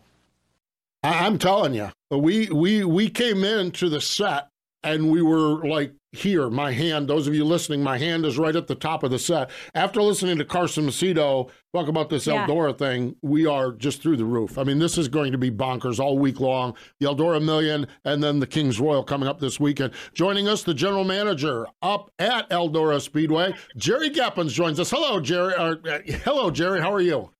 [1.02, 4.48] I'm telling you, we we we came into the set
[4.84, 8.54] and we were like here, my hand, those of you listening, my hand is right
[8.54, 9.50] at the top of the set.
[9.74, 12.46] After listening to Carson Macedo talk about this Yeah.
[12.46, 14.58] Eldora thing, we are just through the roof.
[14.58, 16.74] I mean, this is going to be bonkers all week long.
[17.00, 19.94] The Eldora Million and then the King's Royal coming up this weekend.
[20.12, 24.90] Joining us, the general manager up at Eldora Speedway, Jerry Gappens joins us.
[24.90, 25.54] Hello, Jerry.
[25.54, 26.80] Uh, uh, hello, Jerry.
[26.80, 27.30] How are you?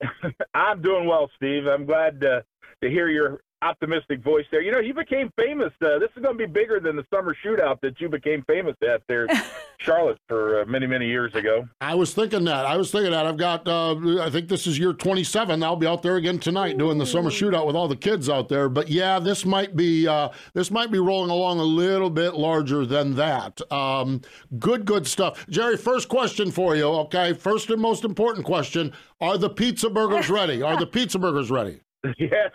[0.54, 1.66] I'm doing well, Steve.
[1.66, 2.44] I'm glad to,
[2.82, 4.60] to hear your optimistic voice there.
[4.60, 5.72] You know, you became famous.
[5.80, 8.76] Uh, this is going to be bigger than the summer shootout that you became famous
[8.82, 9.26] at there,
[9.78, 11.66] Charlotte, for uh, many, many years ago.
[11.80, 12.66] I was thinking that.
[12.66, 13.26] I was thinking that.
[13.26, 15.62] I've got, uh, I think this is year 27.
[15.62, 18.48] I'll be out there again tonight doing the summer shootout with all the kids out
[18.48, 18.68] there.
[18.68, 22.84] But yeah, this might be, uh, this might be rolling along a little bit larger
[22.84, 23.60] than that.
[23.72, 24.20] Um,
[24.58, 25.46] good, good stuff.
[25.48, 26.84] Jerry, first question for you.
[26.84, 27.32] Okay.
[27.32, 28.92] First and most important question.
[29.20, 30.62] Are the pizza burgers ready?
[30.62, 31.80] Are the pizza burgers ready?
[32.18, 32.50] yes,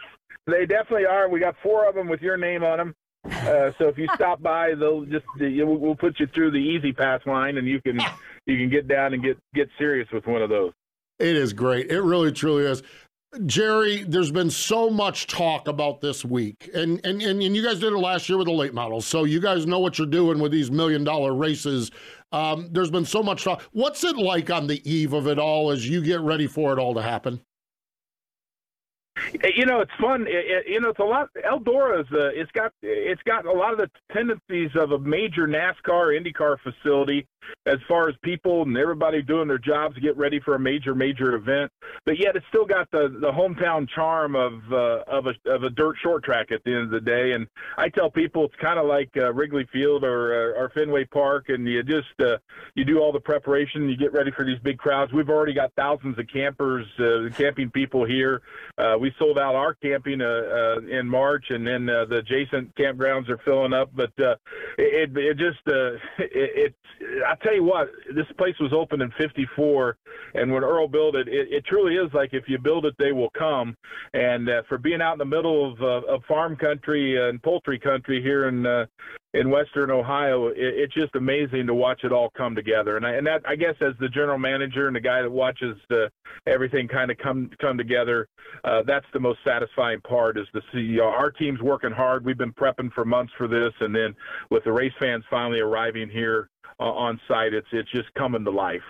[0.52, 1.30] they definitely are.
[1.30, 2.96] We got four of them with your name on them.
[3.26, 6.94] Uh, so if you stop by, they'll just we'll we'll put you through the easy
[6.94, 8.00] pass line, and you can
[8.46, 10.72] you can get down and get get serious with one of those.
[11.20, 11.92] It is great.
[11.92, 12.82] It really, truly is.
[13.46, 17.80] Jerry, there's been so much talk about this week, and, and and and you guys
[17.80, 20.40] did it last year with the late models, so you guys know what you're doing
[20.40, 21.92] with these million dollar races.
[22.32, 23.62] Um, there's been so much talk.
[23.72, 26.80] What's it like on the eve of it all as you get ready for it
[26.80, 27.40] all to happen?
[29.44, 30.28] Eh, you know, it's fun.
[30.28, 31.30] It, it, you know, it's a lot.
[31.46, 36.18] Eldora's uh, it's got it's got a lot of the tendencies of a major NASCAR
[36.20, 37.28] IndyCar facility
[37.66, 40.96] as far as people and everybody doing their jobs to get ready for a major
[40.96, 41.72] major event.
[42.06, 45.70] But yet, it's still got the the hometown charm of uh, of a of a
[45.70, 47.34] dirt short track at the end of the day.
[47.34, 47.48] And
[47.78, 51.50] I tell people it's kind of like uh, Wrigley Field or uh, or Fenway Park,
[51.50, 52.38] and you just uh,
[52.76, 55.12] you do all the preparation, you get ready for these big crowds.
[55.14, 58.42] We've already got thousands of campers, uh, camping people here.
[58.78, 63.74] Uh, we sold out our camping in March, and then the adjacent campgrounds are filling
[63.74, 63.92] up.
[63.94, 64.12] But
[64.78, 65.60] it, it just
[66.18, 66.76] it
[67.30, 69.96] I tell you what, this place was opened in '54,
[70.34, 73.12] and when Earl built it, it, it truly is like if you build it, they
[73.12, 73.76] will come.
[74.14, 77.78] And uh, for being out in the middle of, uh, of farm country and poultry
[77.78, 78.86] country here in uh,
[79.36, 82.98] in Western Ohio, it, it's just amazing to watch it all come together.
[82.98, 85.78] And I, and that I guess as the general manager and the guy that watches
[85.92, 86.08] uh,
[86.48, 88.28] everything kind of come come together,
[88.64, 90.40] uh, that's the most satisfying part.
[90.40, 92.26] Is to see our team's working hard.
[92.26, 94.16] We've been prepping for months for this, and then
[94.50, 98.52] with the race fans finally arriving here Uh, on site, it's it's just coming to
[98.52, 98.82] life.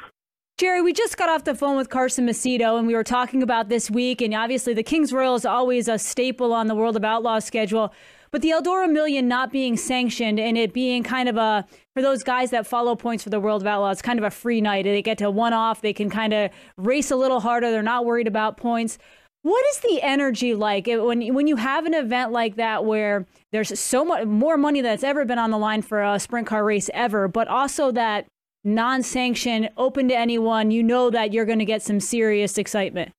[0.60, 3.69] Jerry, we just got off the phone with Carson Macedo, and we were talking about
[3.69, 4.21] this week.
[4.21, 7.93] And obviously, the Kings Royal is always a staple on the World of Outlaws schedule.
[8.32, 12.23] But the Eldora Million not being sanctioned and it being kind of a, for those
[12.23, 14.84] guys that follow points for the World of Outlaws, kind of a free night.
[14.84, 17.71] They get to one off, they can kind of race a little harder.
[17.71, 18.97] They're not worried about points.
[19.41, 23.25] What is the energy like eh, when when you have an event like that where
[23.52, 26.63] there's so much more money that's ever been on the line for a sprint car
[26.65, 28.28] race ever, but also that
[28.63, 33.12] non-sanctioned, open to anyone, you know that you're going to get some serious excitement.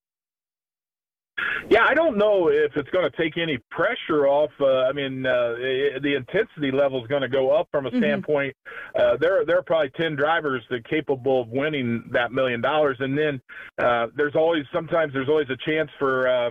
[1.68, 4.50] Yeah, I don't know if it's going to take any pressure off.
[4.60, 7.90] Uh, I mean, uh, i the intensity level is going to go up from a
[7.90, 7.98] Mhm.
[7.98, 8.56] standpoint.
[8.98, 12.96] Uh, there, there are probably ten drivers that are capable of winning that million dollars,
[13.00, 13.40] and then
[13.78, 16.26] uh, there's always sometimes there's always a chance for.
[16.28, 16.50] Uh,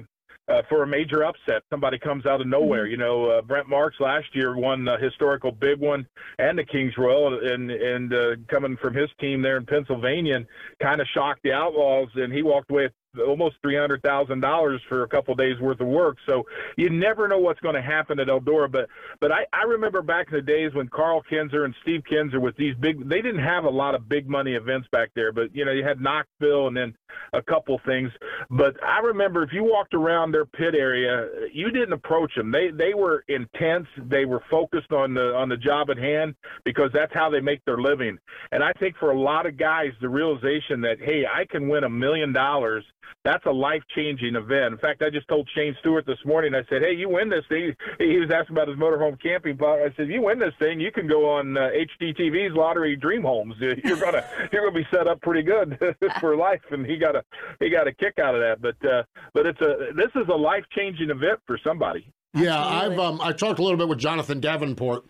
[0.50, 2.88] uh, for a major upset, somebody comes out of nowhere.
[2.88, 6.08] You know, uh, Brent Marks last year won the historical big one
[6.40, 10.48] and the Kings Royal, and and uh, coming from his team there in Pennsylvania, and
[10.82, 14.82] kind of shocked the Outlaws, and he walked away with almost three hundred thousand dollars
[14.88, 16.18] for a couple days worth of work.
[16.28, 16.44] So
[16.78, 18.72] you never know what's going to happen at Eldora.
[18.72, 18.88] But
[19.20, 22.56] but I, I remember back in the days when Karl Kinser and Steve Kinser with
[22.58, 25.32] these big they didn't have a lot of big money events back there.
[25.32, 26.96] But you know you had Knoxville and then
[27.34, 28.12] a couple things.
[28.50, 32.52] But I remember if you walked around their pit area, you didn't approach them.
[32.52, 33.88] They they were intense.
[33.98, 37.64] They were focused on the on the job at hand because that's how they make
[37.66, 38.18] their living.
[38.52, 41.84] And I think for a lot of guys, the realization that hey, I can win
[41.84, 42.86] a million dollars
[43.24, 44.74] that's a life changing event.
[44.74, 46.56] In fact, I just told Shane Stewart this morning.
[46.56, 49.82] I said, "Hey, you win this thing." He was asking about his motorhome camping park.
[49.84, 51.70] I said, "You win this thing, you can go on uh,
[52.02, 53.56] HGTV's Lottery Dream Homes.
[53.60, 55.78] You're gonna you're gonna be set up pretty good
[56.20, 57.24] for life." And he got a
[57.60, 58.62] he got a kick out of that.
[58.62, 59.04] But uh,
[59.34, 62.12] but it's a this is a life changing event for somebody.
[62.34, 65.04] Yeah, I've um, I talked a little bit with Jonathan Davenport.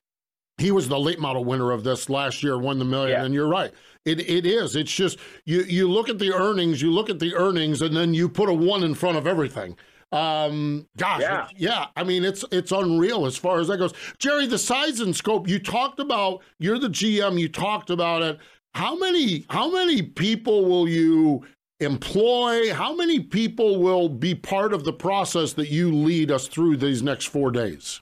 [0.58, 3.26] He was the late model winner of this last year, won the million, Yeah.
[3.26, 3.72] and you're right.
[4.06, 4.76] It it is.
[4.76, 8.14] It's just you you look at the earnings, you look at the earnings, and then
[8.14, 9.76] you put a one in front of everything.
[10.12, 11.48] Um, gosh, Yeah.
[11.56, 11.86] yeah.
[11.96, 13.94] I mean, it's it's unreal as far as that goes.
[14.18, 16.42] Jerry, the size and scope you talked about.
[16.60, 17.40] You're the GM.
[17.40, 18.40] You talked about it.
[18.74, 21.46] How many how many people will you
[21.80, 22.74] employ?
[22.74, 27.04] How many people will be part of the process that you lead us through these
[27.04, 28.02] next four days?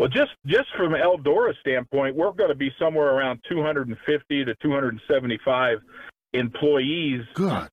[0.00, 5.78] Well, just just from Eldora's standpoint, we're going to be somewhere around 250 to 275
[6.32, 7.22] employees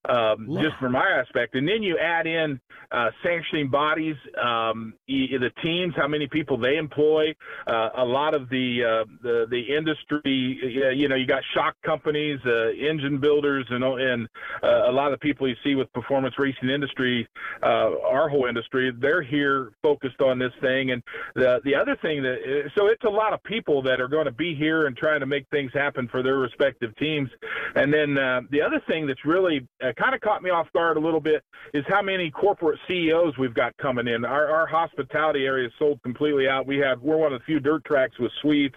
[0.06, 1.56] um, just from my aspect.
[1.56, 2.60] And then you add in
[2.92, 7.36] uh, sanctioning bodies, um, the teams, how many people they employ,
[7.68, 10.24] uh, a lot of the uh, the, the industry.
[10.96, 14.28] You know, you got shock companies, uh, engine builders, and and
[14.64, 17.28] uh, a lot of the people you see with performance racing industry,
[17.62, 20.92] uh, our whole industry, they're here focused on this thing.
[20.92, 21.04] And
[21.36, 22.38] the the other thing that
[22.76, 25.26] so it's a lot of people that are going to be here and trying to
[25.26, 27.30] make things happen for their respective teams.
[27.76, 28.18] And then
[28.52, 31.44] the other thing that's really uh, kind of caught me off guard a little bit
[31.74, 34.26] is how many corporate CEOs we've got coming in.
[34.26, 36.66] Our, our hospitality area is sold completely out.
[36.66, 38.76] We have we're one of the few dirt tracks with suites.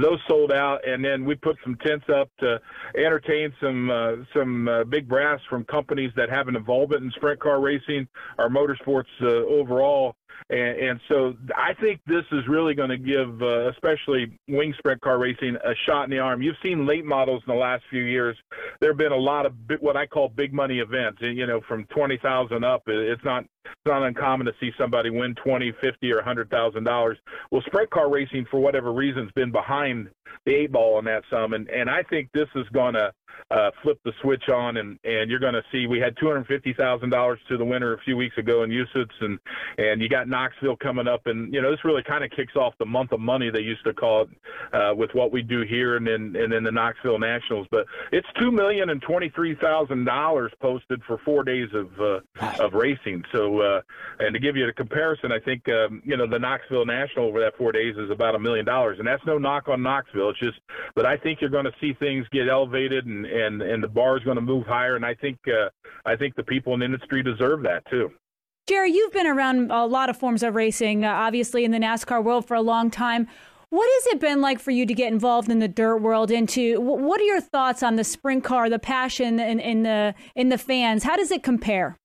[0.00, 2.60] Those sold out, and then we put some tents up to
[2.96, 7.40] entertain some uh, some uh, big brass from companies that have an involvement in sprint
[7.40, 8.06] car racing
[8.38, 10.14] or motorsports uh, overall.
[10.50, 15.00] And, and so I think this is really going to give, uh, especially wing sprint
[15.00, 16.42] car racing, a shot in the arm.
[16.42, 18.36] You've seen late models in the last few years.
[18.80, 21.18] There have been a lot of bi- what I call big money events.
[21.20, 25.34] You know, from twenty thousand up, it's not it's not uncommon to see somebody win
[25.34, 27.18] twenty, fifty, or hundred thousand dollars.
[27.50, 30.08] Well, sprint car racing, for whatever reason, has been behind
[30.44, 33.12] the eight ball on that sum, and and I think this is going to
[33.50, 36.46] uh, flip the switch on, and and you're going to see we had two hundred
[36.46, 39.38] fifty thousand dollars to the winner a few weeks ago in USITS, and
[39.78, 42.74] and you got Knoxville coming up, and you know this really kind of kicks off
[42.78, 44.28] the month of money they used to call it
[44.74, 47.66] uh, with what we do here, and then and then the Knoxville Nationals.
[47.70, 52.20] But it's two million and twenty three thousand dollars posted for four days of uh,
[52.62, 53.24] of racing.
[53.32, 53.80] So uh,
[54.18, 57.40] and to give you a comparison, I think um, you know the Knoxville National over
[57.40, 60.17] that four days is about a million dollars, and that's no knock on Knoxville.
[60.38, 60.58] Just,
[60.94, 64.16] but I think you're going to see things get elevated, and and and the bar
[64.16, 65.70] is going to move higher, and I think uh,
[66.04, 68.10] I think the people in the industry deserve that too.
[68.68, 72.22] Jerry, you've been around a lot of forms of racing, uh, obviously in the NASCAR
[72.22, 73.26] world for a long time.
[73.70, 76.30] What has it been like for you to get involved in the dirt world?
[76.30, 80.48] Into what are your thoughts on the sprint car, the passion in, in the in
[80.48, 81.04] the fans?
[81.04, 81.96] How does it compare?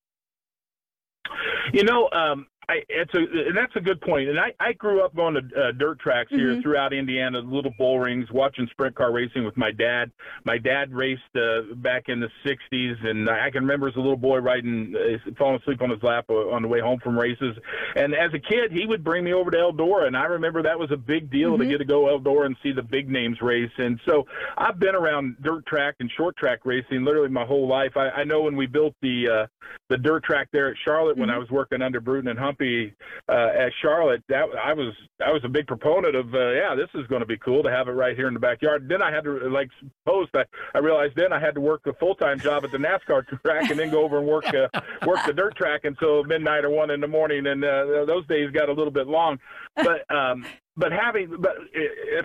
[1.74, 4.30] You know, um, I, it's a and that's a good point.
[4.30, 6.61] And I, I grew up going to uh, dirt tracks here Mhm.
[6.61, 10.11] throughout Indiana, little bull rings, watching sprint car racing with my dad.
[10.45, 14.16] My dad raced uh, back in the '60s, and I can remember as a little
[14.18, 17.57] boy riding, uh, falling asleep on his lap uh, on the way home from races.
[17.95, 20.80] And as a kid, he would bring me over to Eldora, and I remember that
[20.80, 21.70] was a big deal to Mhm.
[21.70, 23.72] get to go Eldora and see the big names race.
[23.78, 24.26] And so
[24.57, 27.97] I've been around dirt track and short track racing literally my whole life.
[27.97, 29.47] I, I know when we built the uh,
[29.89, 33.72] the dirt track there at Charlotte when I was working under Bruton and Uh, at
[33.82, 34.93] Charlotte, that I was
[35.26, 37.70] I was a big proponent of uh, yeah, this is going to be cool to
[37.70, 38.88] have it right here in the backyard.
[38.88, 39.70] Then I had to like
[40.06, 40.32] post.
[40.34, 40.43] I,
[40.74, 43.70] I realized then I had to work the full time job at the NASCAR track
[43.70, 44.68] and then go over and work uh,
[45.06, 47.47] work the dirt track until midnight or one in the morning.
[47.47, 49.39] And uh, those days got a little bit long,
[49.76, 50.10] but.
[50.14, 50.45] um
[50.76, 51.51] but having, but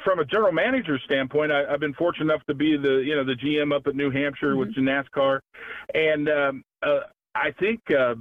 [0.05, 3.22] from a general manager standpoint, I, I've been fortunate enough to be the, you know,
[3.22, 5.41] the GM up at New Hampshire with NASCAR,
[5.93, 7.01] and um, uh,
[7.35, 8.14] I think uh,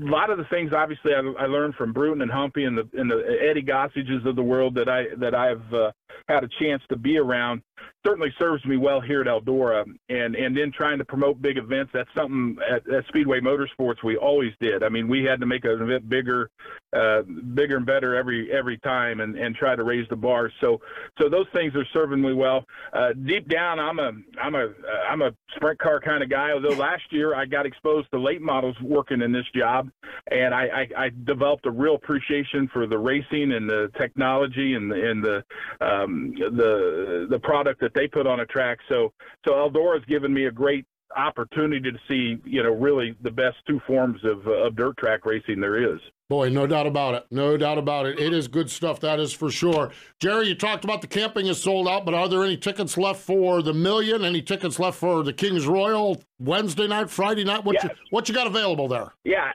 [0.00, 2.88] a lot of the things, obviously, I, I learned from Bruton and Humpy and the
[2.94, 5.92] and the Eddie Gossages of the world that I that I've uh,
[6.28, 7.62] had a chance to be around.
[8.06, 11.90] Certainly serves me well here at Eldora, and and then trying to promote big events.
[11.92, 14.82] That's something at, at Speedway Motorsports we always did.
[14.82, 16.50] I mean, we had to make an event bigger,
[16.92, 17.22] uh,
[17.54, 20.50] bigger and better every every time, and and try to raise the bar.
[20.60, 20.80] So
[21.20, 22.64] so those things are serving me well.
[22.92, 24.68] Uh, deep down, I'm a I'm a
[25.08, 26.52] I'm a sprint car kind of guy.
[26.52, 29.90] Although last year I got exposed to late models working in this job,
[30.30, 30.62] and I,
[30.96, 35.24] I, I developed a real appreciation for the racing and the technology and the and
[35.24, 35.44] the
[36.04, 38.78] um, the the product that they put on a track.
[38.88, 39.12] So
[39.46, 40.86] so Eldora has given me a great
[41.16, 45.26] opportunity to see, you know, really the best two forms of, uh, of dirt track
[45.26, 46.00] racing there is.
[46.30, 47.26] Boy, no doubt about it.
[47.30, 48.18] No doubt about it.
[48.18, 49.90] It is good stuff, that is for sure.
[50.20, 53.20] Jerry, you talked about the camping is sold out, but are there any tickets left
[53.20, 54.24] for the Million?
[54.24, 57.62] Any tickets left for the King's Royal Wednesday night, Friday night?
[57.64, 57.84] What, Yes.
[57.84, 59.12] you, what you got available there?
[59.24, 59.52] Yeah,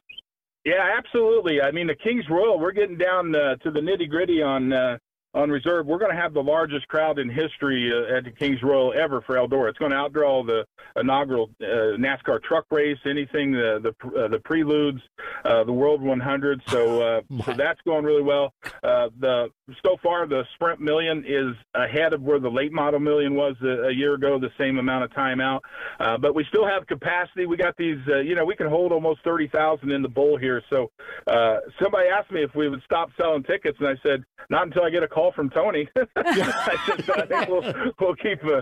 [0.66, 1.62] yeah, absolutely.
[1.62, 4.98] I mean, the Kings Royal, we're getting down uh, to the nitty gritty on uh,
[5.34, 5.86] on reserve.
[5.86, 9.22] We're going to have the largest crowd in history uh, at the Kings Royal ever
[9.22, 9.70] for Eldora.
[9.70, 10.66] It's going to outdraw the
[11.00, 15.02] inaugural uh, NASCAR truck race, anything the the uh, the preludes,
[15.46, 16.62] uh, the World 100.
[16.68, 18.54] So, uh, so that's going really well.
[18.84, 19.50] Uh, the
[19.84, 23.88] so far the Sprint Million is ahead of where the late model Million was a,
[23.88, 24.40] a year ago.
[24.40, 25.64] The same amount of time out,
[26.00, 27.46] uh, but we still have capacity.
[27.46, 28.00] We got these.
[28.08, 30.62] Uh, you know, we can hold almost 30,000 in the bowl here.
[30.70, 30.90] So
[31.28, 34.84] uh, somebody asked me if we would stop selling tickets, and I said not until
[34.84, 35.90] I get a call from Tony.
[36.16, 38.44] I said I think we'll we'll keep.
[38.44, 38.62] Uh,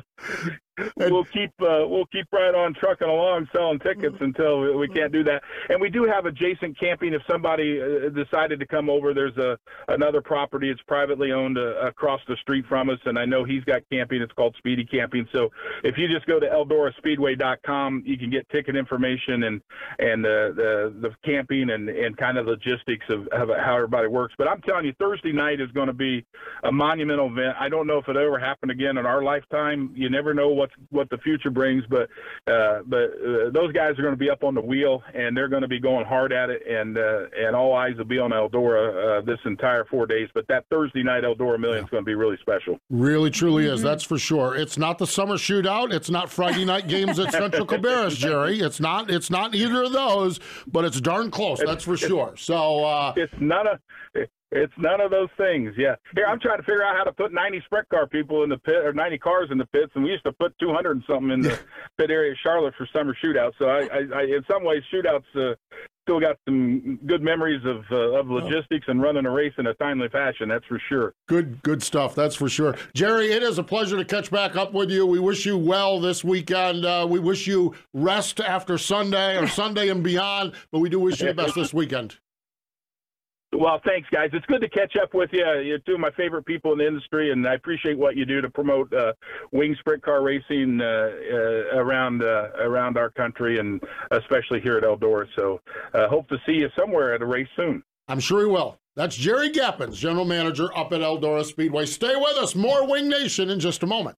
[0.98, 5.24] We'll keep uh, we'll keep right on trucking along selling tickets until we, can't do
[5.24, 5.42] that.
[5.70, 7.14] And we do have adjacent camping.
[7.14, 9.58] If somebody uh, decided to come over, there's a
[9.88, 10.70] another property.
[10.70, 14.22] It's privately owned uh, across the street from us, and I know he's got camping.
[14.22, 15.28] It's called Speedy Camping.
[15.32, 15.50] So
[15.84, 19.62] if you just go to EldoraSpeedway.com, you can get ticket information and
[20.00, 24.34] and the the, the camping and and kind of logistics of, of how everybody works.
[24.38, 26.26] But I'm telling you, Thursday night is going to be
[26.64, 27.56] a monumental event.
[27.60, 29.92] I don't know if it ever happened again in our lifetime.
[29.96, 32.10] You never know what what the future brings, but
[32.52, 35.48] uh, but uh, those guys are going to be up on the wheel and they're
[35.48, 38.32] going to be going hard at it, and uh, and all eyes will be on
[38.32, 40.30] Eldora uh, this entire four days.
[40.34, 42.78] But that Thursday night Eldora Million is going to be really special.
[42.90, 43.82] Really, truly is.
[43.82, 44.56] That's for sure.
[44.56, 45.94] It's not the summer shootout.
[45.94, 48.60] It's not Friday night games at Central Cabarrus, Jerry.
[48.60, 49.10] It's not.
[49.10, 50.40] It's not either of those.
[50.68, 51.62] But it's darn close.
[51.66, 52.36] That's for sure.
[52.38, 53.80] So uh, it's not of
[54.52, 55.74] it's none of those things.
[55.78, 55.96] Yeah.
[56.16, 58.58] Here I'm trying to figure out how to put 90 sprint car people in the
[58.58, 61.32] pit or 90 cars in the pits, and we used to put 200 and something
[61.32, 61.60] in the
[61.98, 63.54] pit area of Charlotte for summer shootouts.
[63.60, 65.24] So I, I, I in some ways, shootouts.
[65.36, 65.56] Uh,
[66.06, 69.74] Still got some good memories of uh, of logistics and running a race in a
[69.74, 70.50] timely fashion.
[70.50, 71.16] That's for sure.
[71.28, 72.14] Good, good stuff.
[72.14, 72.78] That's for sure.
[72.94, 75.08] Jerry, it is a pleasure to catch back up with you.
[75.08, 76.86] We wish you well this weekend.
[76.86, 81.20] Uh, we wish you rest after Sunday or Sunday and beyond, but we do wish
[81.22, 82.20] you the best this weekend.
[83.58, 84.30] Well, thanks, guys.
[84.34, 85.46] It's good to catch up with you.
[85.62, 88.42] You're two of my favorite people in the industry, and I appreciate what you do
[88.42, 89.14] to promote uh,
[89.52, 93.82] wing sprint car racing uh, uh, around uh, around our country, and
[94.12, 95.28] especially here at Eldora.
[95.36, 95.62] So,
[95.94, 97.84] uh, hope to see you somewhere at a race soon.
[98.08, 98.78] I'm sure he will.
[98.96, 101.86] That's Jerry Gappens, general manager up at Eldora Speedway.
[101.86, 102.56] Stay with us.
[102.56, 104.18] More Wing Nation in just a moment.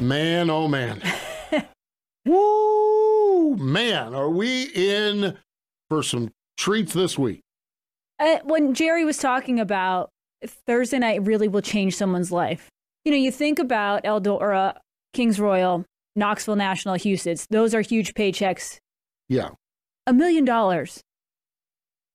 [0.00, 1.00] Man, oh man.
[2.26, 3.56] Woo!
[3.56, 5.36] Man, are we in
[5.88, 7.40] for some treats this week?
[8.18, 10.10] Uh, when Jerry was talking about
[10.66, 12.68] Thursday night really will change someone's life.
[13.04, 14.74] You know, you think about Eldora,
[15.14, 15.84] Kings Royal,
[16.14, 17.46] Knoxville National, Huset's.
[17.48, 18.78] Those are huge paychecks.
[19.28, 19.50] Yeah.
[20.06, 21.00] A million dollars.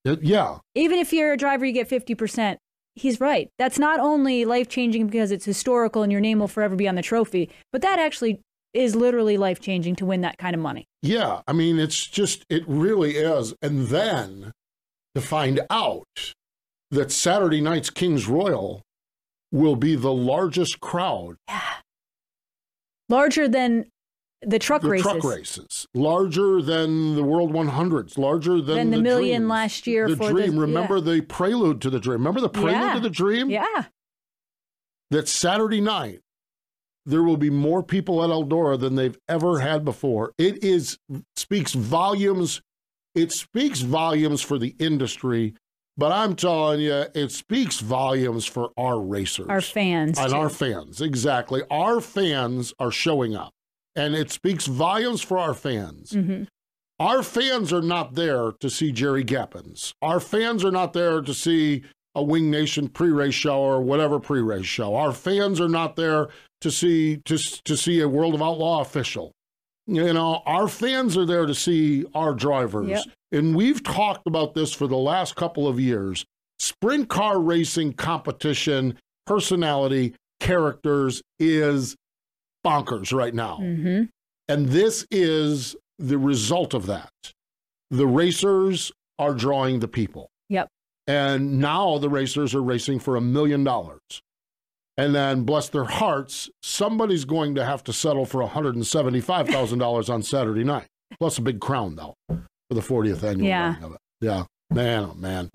[0.06, 0.58] Uh, Yeah.
[0.74, 2.56] Even if you're a driver, you get 50%.
[2.94, 3.48] He's right.
[3.58, 6.94] That's not only life changing because it's historical and your name will forever be on
[6.94, 8.40] the trophy, but that actually
[8.74, 10.86] is literally life changing to win that kind of money.
[11.02, 11.40] Yeah.
[11.46, 13.54] I mean, it's just, it really is.
[13.62, 14.52] And then
[15.14, 16.06] to find out
[16.90, 18.82] that Saturday night's Kings Royal
[19.50, 21.60] will be the largest crowd, Yeah.
[23.08, 23.86] Larger than
[24.44, 25.02] the truck the races.
[25.02, 29.48] truck races, larger than the World 100s, larger than, Than the million Dream.
[29.48, 30.58] last year The for the- Dream.
[30.58, 31.04] Remember yeah.
[31.14, 32.18] the prelude to the Dream?
[32.18, 32.94] Remember the prelude Yeah.
[32.94, 33.50] to the Dream?
[33.50, 33.84] Yeah.
[35.10, 36.20] that Saturday night
[37.04, 40.32] there will be more people at Eldora than they've ever had before.
[40.38, 40.96] It is
[41.36, 42.62] speaks volumes.
[43.14, 45.54] It speaks volumes for the industry,
[45.98, 50.18] but I'm telling you, it speaks volumes for our racers, Our fans.
[50.18, 50.36] and too.
[50.36, 51.02] our fans.
[51.02, 53.52] Exactly, our fans are showing up,
[53.96, 56.12] and it speaks volumes for our fans.
[56.12, 56.46] Mhm.
[56.98, 59.92] Our fans are not there to see Jerry Gappens.
[60.02, 61.82] Our fans are not there to see
[62.14, 64.94] a Wing Nation pre-race show or whatever pre-race show.
[64.94, 66.28] Our fans are not there
[66.60, 69.32] to see to to see a World of Outlaw official.
[69.86, 72.88] You know, our fans are there to see our drivers.
[72.88, 73.04] Yep.
[73.32, 76.24] And we've talked about this for the last couple of years.
[76.60, 81.96] Sprint car racing competition, personality, characters is
[82.64, 83.58] bonkers right now.
[83.60, 84.08] Mhm.
[84.48, 87.10] And this is the result of that.
[87.90, 90.28] The racers are drawing the people.
[90.48, 90.68] Yep.
[91.06, 94.00] And now the racers are racing for a million dollars.
[94.96, 100.64] And then, bless their hearts, somebody's going to have to settle for $175,000 on Saturday
[100.64, 100.86] night,
[101.18, 103.76] plus a big crown, though, for the 40th annual Yeah.
[104.20, 104.44] Yeah.
[104.70, 105.50] Man, oh, man.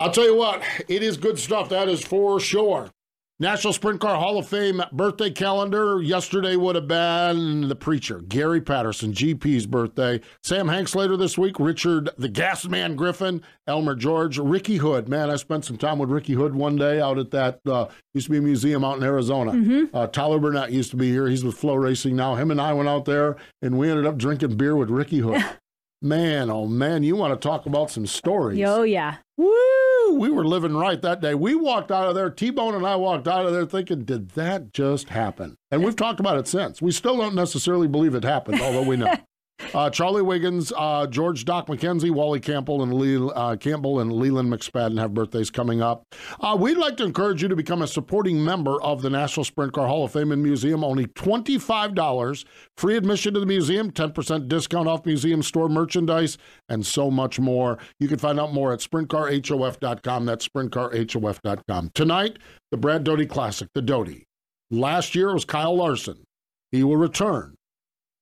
[0.00, 1.70] I'll tell you what, it is good stuff.
[1.70, 2.90] That is for sure.
[3.38, 6.00] National Sprint Car Hall of Fame birthday calendar.
[6.00, 10.22] Yesterday would have been the preacher, Gary Patterson, GP's birthday.
[10.42, 15.10] Sam Hanks later this week, Richard the Gas Man Griffin, Elmer George, Ricky Hood.
[15.10, 18.28] Man, I spent some time with Ricky Hood one day out at that, uh, used
[18.28, 19.52] to be a museum out in Arizona.
[19.52, 19.90] Mhm.
[19.92, 21.28] Uh, Tyler Burnett used to be here.
[21.28, 22.36] He's with FloRacing now.
[22.36, 25.44] Him and I went out there and we ended up drinking beer with Ricky Hood.
[26.00, 28.62] man, oh man, you want to talk about some stories.
[28.66, 29.16] Oh, yeah.
[29.36, 29.52] Woo!
[30.14, 31.34] We were living right that day.
[31.34, 34.30] We walked out of there, T Bone and I walked out of there thinking, did
[34.30, 35.56] that just happen?
[35.70, 36.80] And we've talked about it since.
[36.80, 39.14] We still don't necessarily believe it happened, although we know.
[39.74, 44.52] Uh, Charlie Wiggins, uh, George Doc McKenzie, Wally Campbell, and Lee, uh, Campbell and Leland
[44.52, 46.04] McSpadden have birthdays coming up.
[46.40, 49.72] Uh, we'd like to encourage you to become a supporting member of the National Sprint
[49.72, 50.84] Car Hall of Fame and Museum.
[50.84, 52.44] Only $25,
[52.76, 56.38] free admission to the museum, 10% discount off museum store merchandise,
[56.68, 57.78] and so much more.
[57.98, 60.26] You can find out more at sprintcarhof.com.
[60.26, 61.90] That's sprintcarhof.com.
[61.94, 62.38] Tonight,
[62.70, 64.24] the Brad Doty Classic, the Doty.
[64.70, 66.24] Last year it was Kyle Larson.
[66.72, 67.55] He will return.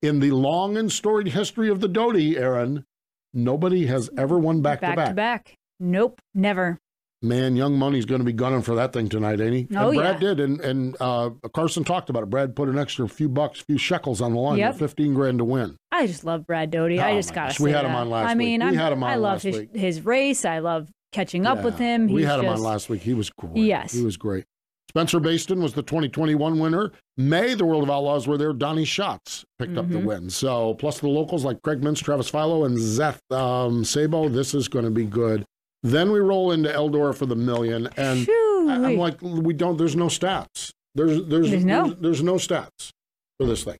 [0.05, 2.85] In the long and storied history of the Doty, Erin,
[3.33, 5.55] nobody has ever won back, Back to back.
[5.81, 6.79] Nope, never.
[7.23, 9.67] Man, Young Money's going to be gunning for that thing tonight, ain't he?
[9.75, 10.29] Oh, and Brad yeah.
[10.29, 12.29] did, and and uh, Carson talked about it.
[12.29, 14.77] Brad put an extra few bucks, few shekels on the line, Yep.
[14.77, 15.79] fifteen grand to win.
[15.91, 17.01] I just love Brad Doty.
[17.01, 17.57] I Oh, just gotta gosh.
[17.57, 18.71] say We had him on last I mean, week.
[18.73, 20.45] We I'm, had him on I love his his race.
[20.45, 21.95] I love catching up with Yeah.
[21.95, 22.09] him.
[22.09, 23.01] We He's had him on last week.
[23.01, 23.57] He was great.
[23.57, 23.93] Yes.
[23.95, 24.45] he was great.
[24.91, 26.93] Spencer Bayston was the 2021 winner.
[27.17, 28.53] May, the World of Outlaws were there.
[28.53, 30.05] Donnie Schatz picked up the Mhm.
[30.05, 30.31] win.
[30.31, 34.29] So, plus the locals like Craig Mintz, Travis Philo, and Zeth um, Sabo.
[34.29, 35.45] This is going to be good.
[35.83, 39.77] Then we roll into Eldora for the million, and I- I'm like, we don't.
[39.77, 40.71] There's no stats.
[40.95, 41.87] There's there's There's no.
[41.89, 42.91] there's, there's no stats
[43.39, 43.77] for this thing.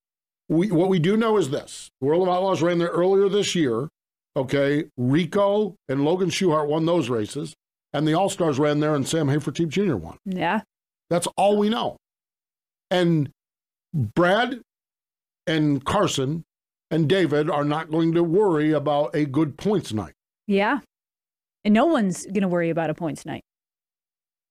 [0.49, 3.89] We what we do know is this: World of Outlaws ran there earlier this year.
[4.37, 7.55] Okay, Rico and Logan Schuchart won those races,
[7.93, 9.95] and the All Stars ran there, and Sam Hafertepe Jr.
[9.97, 10.19] won.
[10.25, 10.63] Yeah.
[11.11, 11.97] That's all we know.
[12.91, 13.31] And
[13.93, 14.61] Brad
[15.47, 16.45] and Carson
[16.91, 20.15] and David are not going to worry about a good points night.
[20.47, 20.81] Yeah.
[21.65, 23.43] And no one's gonna worry about a points night.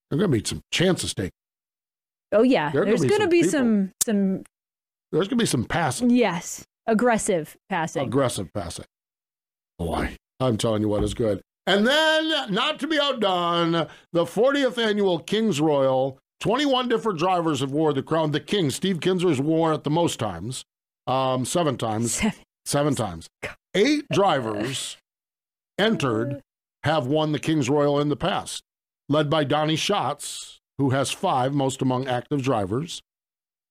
[0.10, 1.32] There's going to be some chances taken.
[2.32, 2.72] Oh yeah.
[2.72, 4.44] There are gonna There's be gonna some be some some
[5.12, 6.10] There's going to be some passing.
[6.10, 8.08] yes aggressive passing.
[8.08, 8.86] aggressive passing.
[9.80, 11.42] Boy, I'm telling you what is good.
[11.66, 13.72] And then, not to be outdone,
[14.12, 16.20] the 40th annual Kings Royal.
[16.44, 18.34] 21 different drivers have wore the crown.
[18.34, 20.66] The King, Steve Kinser's wore it the most times,
[21.08, 22.12] um, seven times.
[22.16, 22.38] Seven.
[22.66, 23.28] Seven times.
[23.74, 24.98] Eight drivers
[25.78, 26.42] entered
[26.84, 28.62] have won the Kings Royal in the past,
[29.08, 33.02] led by Donnie Schatz, who has five, most among active drivers.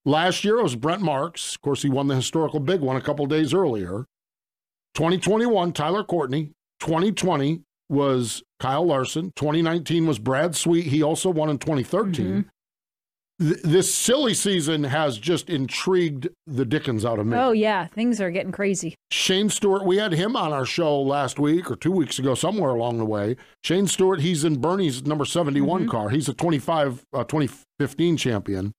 [0.07, 1.55] Last year it was Brent Marks.
[1.55, 4.07] Of course, he won the historical big one a couple days earlier.
[4.95, 6.53] 2021, Tyler Courtney.
[6.81, 9.33] 2020 was Kyle Larson.
[9.37, 10.87] 2019 was Brad Sweet.
[10.87, 12.47] He also won in 2013.
[13.41, 17.37] Th- this silly season has just intrigued the dickens out of me.
[17.37, 18.95] Oh yeah, things are getting crazy.
[19.11, 22.70] Shane Stewart, we had him on our show last week or two weeks ago, somewhere
[22.70, 23.37] along the way.
[23.64, 25.91] Shane Stewart, he's in Bernie's number 71 Mm-hmm.
[25.91, 26.11] car.
[26.11, 28.72] He's a 25, uh, 2015 champion.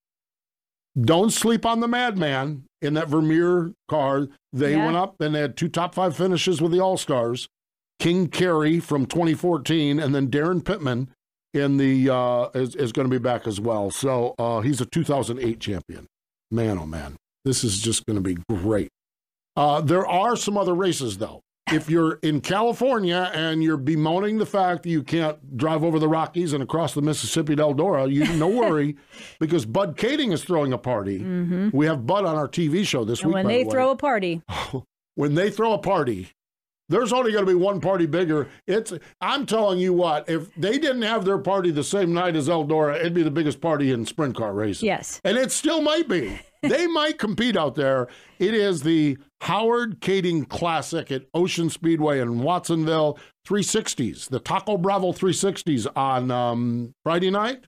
[1.00, 4.28] Don't sleep on the Madman in that Vermeer car.
[4.54, 4.86] They Yeah.
[4.86, 7.48] went up and they had two top five finishes with the All Stars.
[8.00, 11.10] King Carey from 2014, and then Daryn Pittman
[11.54, 13.92] in the uh, is, is going to be back as well.
[13.92, 16.08] So uh, he's a 2008 champion.
[16.52, 18.90] Man, oh man, this is just going to be great.
[19.56, 21.42] Uh, there are some other races though.
[21.72, 26.10] If you're in California and you're bemoaning the fact that you can't drive over the
[26.10, 28.98] Rockies and across the Mississippi to Eldora, you no worry
[29.40, 31.20] because Bud Kaeding is throwing a party.
[31.20, 33.36] hmm We have Bud on our TV show this And week.
[33.36, 34.42] when they the throw a party,
[35.16, 36.30] when they throw a party,
[36.90, 38.50] there's only going to be one party bigger.
[38.68, 42.48] It's I'm telling you what, if they didn't have their party the same night as
[42.50, 44.86] Eldora, it'd be the biggest party in sprint car racing.
[44.88, 45.20] yes.
[45.24, 46.40] And it still might be.
[46.62, 48.08] they might compete out there.
[48.40, 53.18] It is the Howard Kaeding Classic at Ocean Speedway in Watsonville
[53.48, 57.66] 360s, the Taco Bravo 360s on um, Friday night.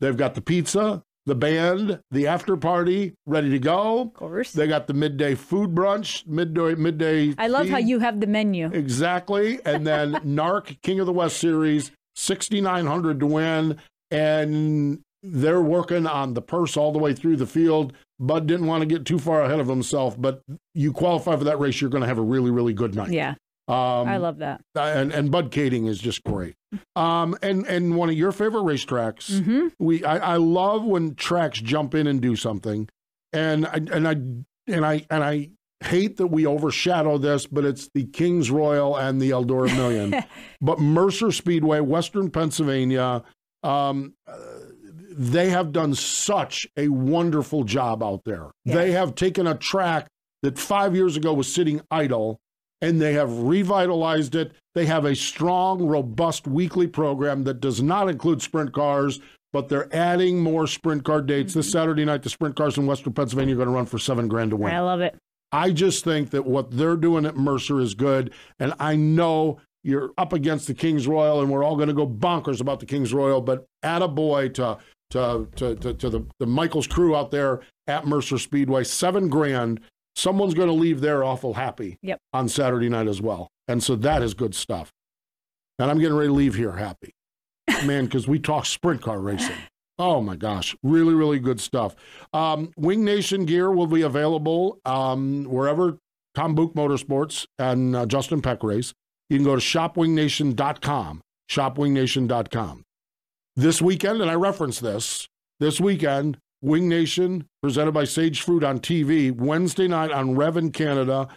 [0.00, 4.02] They've got the pizza, the band, the after party ready to go.
[4.02, 4.52] Of course.
[4.52, 7.34] They got the midday food brunch, midday midday.
[7.38, 8.70] I love how you have the menu.
[8.72, 13.78] exactly, and then Narc King of the West Series, sixty nine hundred to win,
[14.10, 17.94] and they're working on the purse all the way through the field.
[18.20, 20.42] Bud didn't want to get too far ahead of himself, but
[20.74, 23.10] you qualify for that race, you're going to have a really, really good night.
[23.10, 23.34] Yeah.
[23.66, 24.60] Um, I love that.
[24.74, 26.54] and and Bud Kaeding is just great.
[26.96, 29.30] Um, and and one of your favorite racetracks.
[29.30, 29.68] Mm-hmm.
[29.78, 32.88] We I, I love when tracks jump in and do something,
[33.32, 34.12] and I, and I
[34.66, 35.50] and I and I
[35.82, 40.22] hate that we overshadow this, but it's the Kings Royal and the Eldora Million.
[40.60, 43.22] but Mercer Speedway, Western Pennsylvania,
[43.62, 44.36] um, uh,
[45.10, 48.50] they have done such a wonderful job out there.
[48.64, 50.08] They have taken a track
[50.42, 52.40] that five years ago was sitting idle
[52.84, 54.52] and they have revitalized it.
[54.74, 59.20] They have a strong, robust weekly program that does not include sprint cars,
[59.52, 61.54] but they're adding more sprint car dates.
[61.54, 61.72] This mm-hmm.
[61.72, 64.50] Saturday night, the sprint cars in Western Pennsylvania are going to run for seven grand
[64.50, 64.74] to win.
[64.74, 65.16] I love it.
[65.50, 68.32] I just think that what they're doing at Mercer is good.
[68.58, 72.06] And I know you're up against the Kings Royal, and we're all going to go
[72.06, 74.78] bonkers about the Kings Royal, but add a boy to
[75.10, 79.80] to to to, to the, the Michaels crew out there at Mercer Speedway, seven grand.
[80.16, 82.18] Someone's going to leave there awful happy Yep.
[82.32, 83.48] on Saturday night as well.
[83.68, 84.92] And so that is good stuff.
[85.78, 87.12] And I'm getting ready to leave here happy.
[87.84, 89.56] Man, because we talk sprint car racing.
[89.98, 91.94] Oh my gosh, really, really good stuff.
[92.32, 95.98] Um, Wing Nation gear will be available um, wherever
[96.34, 98.92] Tom Buch Motorsports and uh, Justin Peck race.
[99.30, 102.82] You can go to shopwingnation.com, shopwingnation.com.
[103.56, 105.28] This weekend, and I reference this,
[105.60, 110.72] this weekend, Wing Nation presented by Sage Fruit on TV, Wednesday night on Rev in
[110.72, 111.28] Canada,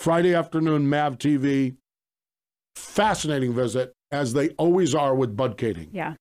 [0.00, 1.76] Friday afternoon, MAV TV.
[2.74, 5.90] Fascinating visit, as they always are with Bud Kaeding.
[5.92, 6.14] Yeah.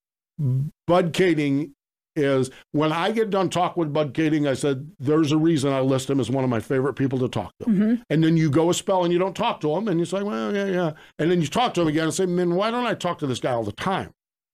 [0.85, 1.71] Bud Kaeding
[2.15, 5.79] is when I get done talking with Bud Kaeding, I said, there's a reason I
[5.79, 7.65] list him as one of my favorite people to talk to.
[7.65, 7.95] Mm-hmm.
[8.11, 10.21] And then you go a spell and you don't talk to him, and you say,
[10.21, 10.91] well, yeah, yeah.
[11.17, 13.27] And then you talk to him again and say, man, why don't I talk to
[13.27, 14.11] this guy all the time?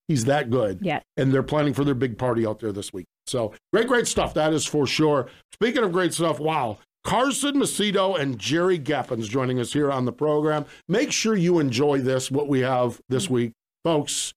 [0.07, 0.79] He's that good.
[0.81, 1.01] Yeah.
[1.17, 3.07] And they're planning for their big party out there this week.
[3.29, 4.33] So great, great stuff.
[4.33, 5.27] That is for sure.
[5.53, 6.79] Speaking of great stuff, wow.
[7.05, 10.65] Carson Macedo and Jerry Gappens joining us here on the program.
[10.87, 13.33] Make sure you enjoy this, what we have this mm-hmm.
[13.35, 13.51] week.
[13.85, 14.33] Folks,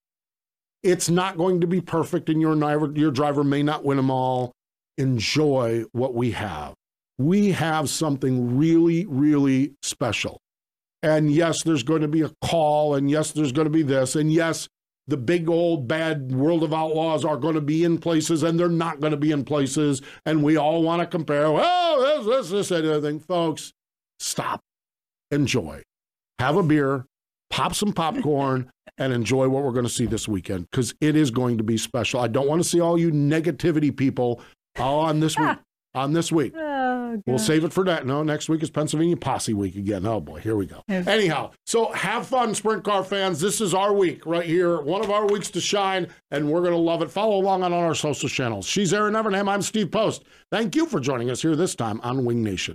[0.82, 2.56] it's not going to be perfect, and your,
[2.96, 4.52] your driver may not win them all.
[4.98, 6.74] Enjoy what we have.
[7.18, 10.38] We have something really, really special.
[11.02, 14.14] And yes, there's going to be a call, and yes, there's going to be this,
[14.14, 14.68] and yes,
[15.08, 18.68] the big old bad world of outlaws are going to be in places, and they're
[18.68, 21.50] not going to be in places, and we all want to compare.
[21.50, 23.72] well, this, this, this, and everything, folks.
[24.20, 24.60] Stop.
[25.30, 25.82] Enjoy.
[26.38, 27.06] Have a beer,
[27.50, 31.30] pop some popcorn, and enjoy what we're going to see this weekend because it is
[31.30, 32.20] going to be special.
[32.20, 34.40] I don't want to see all you negativity people
[34.78, 35.58] on this week.
[35.94, 36.54] On this week.
[36.56, 38.06] Oh, We'll save it for that.
[38.06, 40.06] No, next week is Pennsylvania Posse Week again.
[40.06, 40.82] Oh boy, here we go.
[40.88, 43.40] Anyhow, so have fun, sprint car fans.
[43.40, 46.72] This is our week right here, one of our weeks to shine, and we're going
[46.72, 47.10] to love it.
[47.10, 48.64] Follow along on all our social channels.
[48.66, 49.48] She's Erin Evernham.
[49.50, 50.24] I'm Steve Post.
[50.50, 52.74] Thank you for joining us here this time on Wing Nation.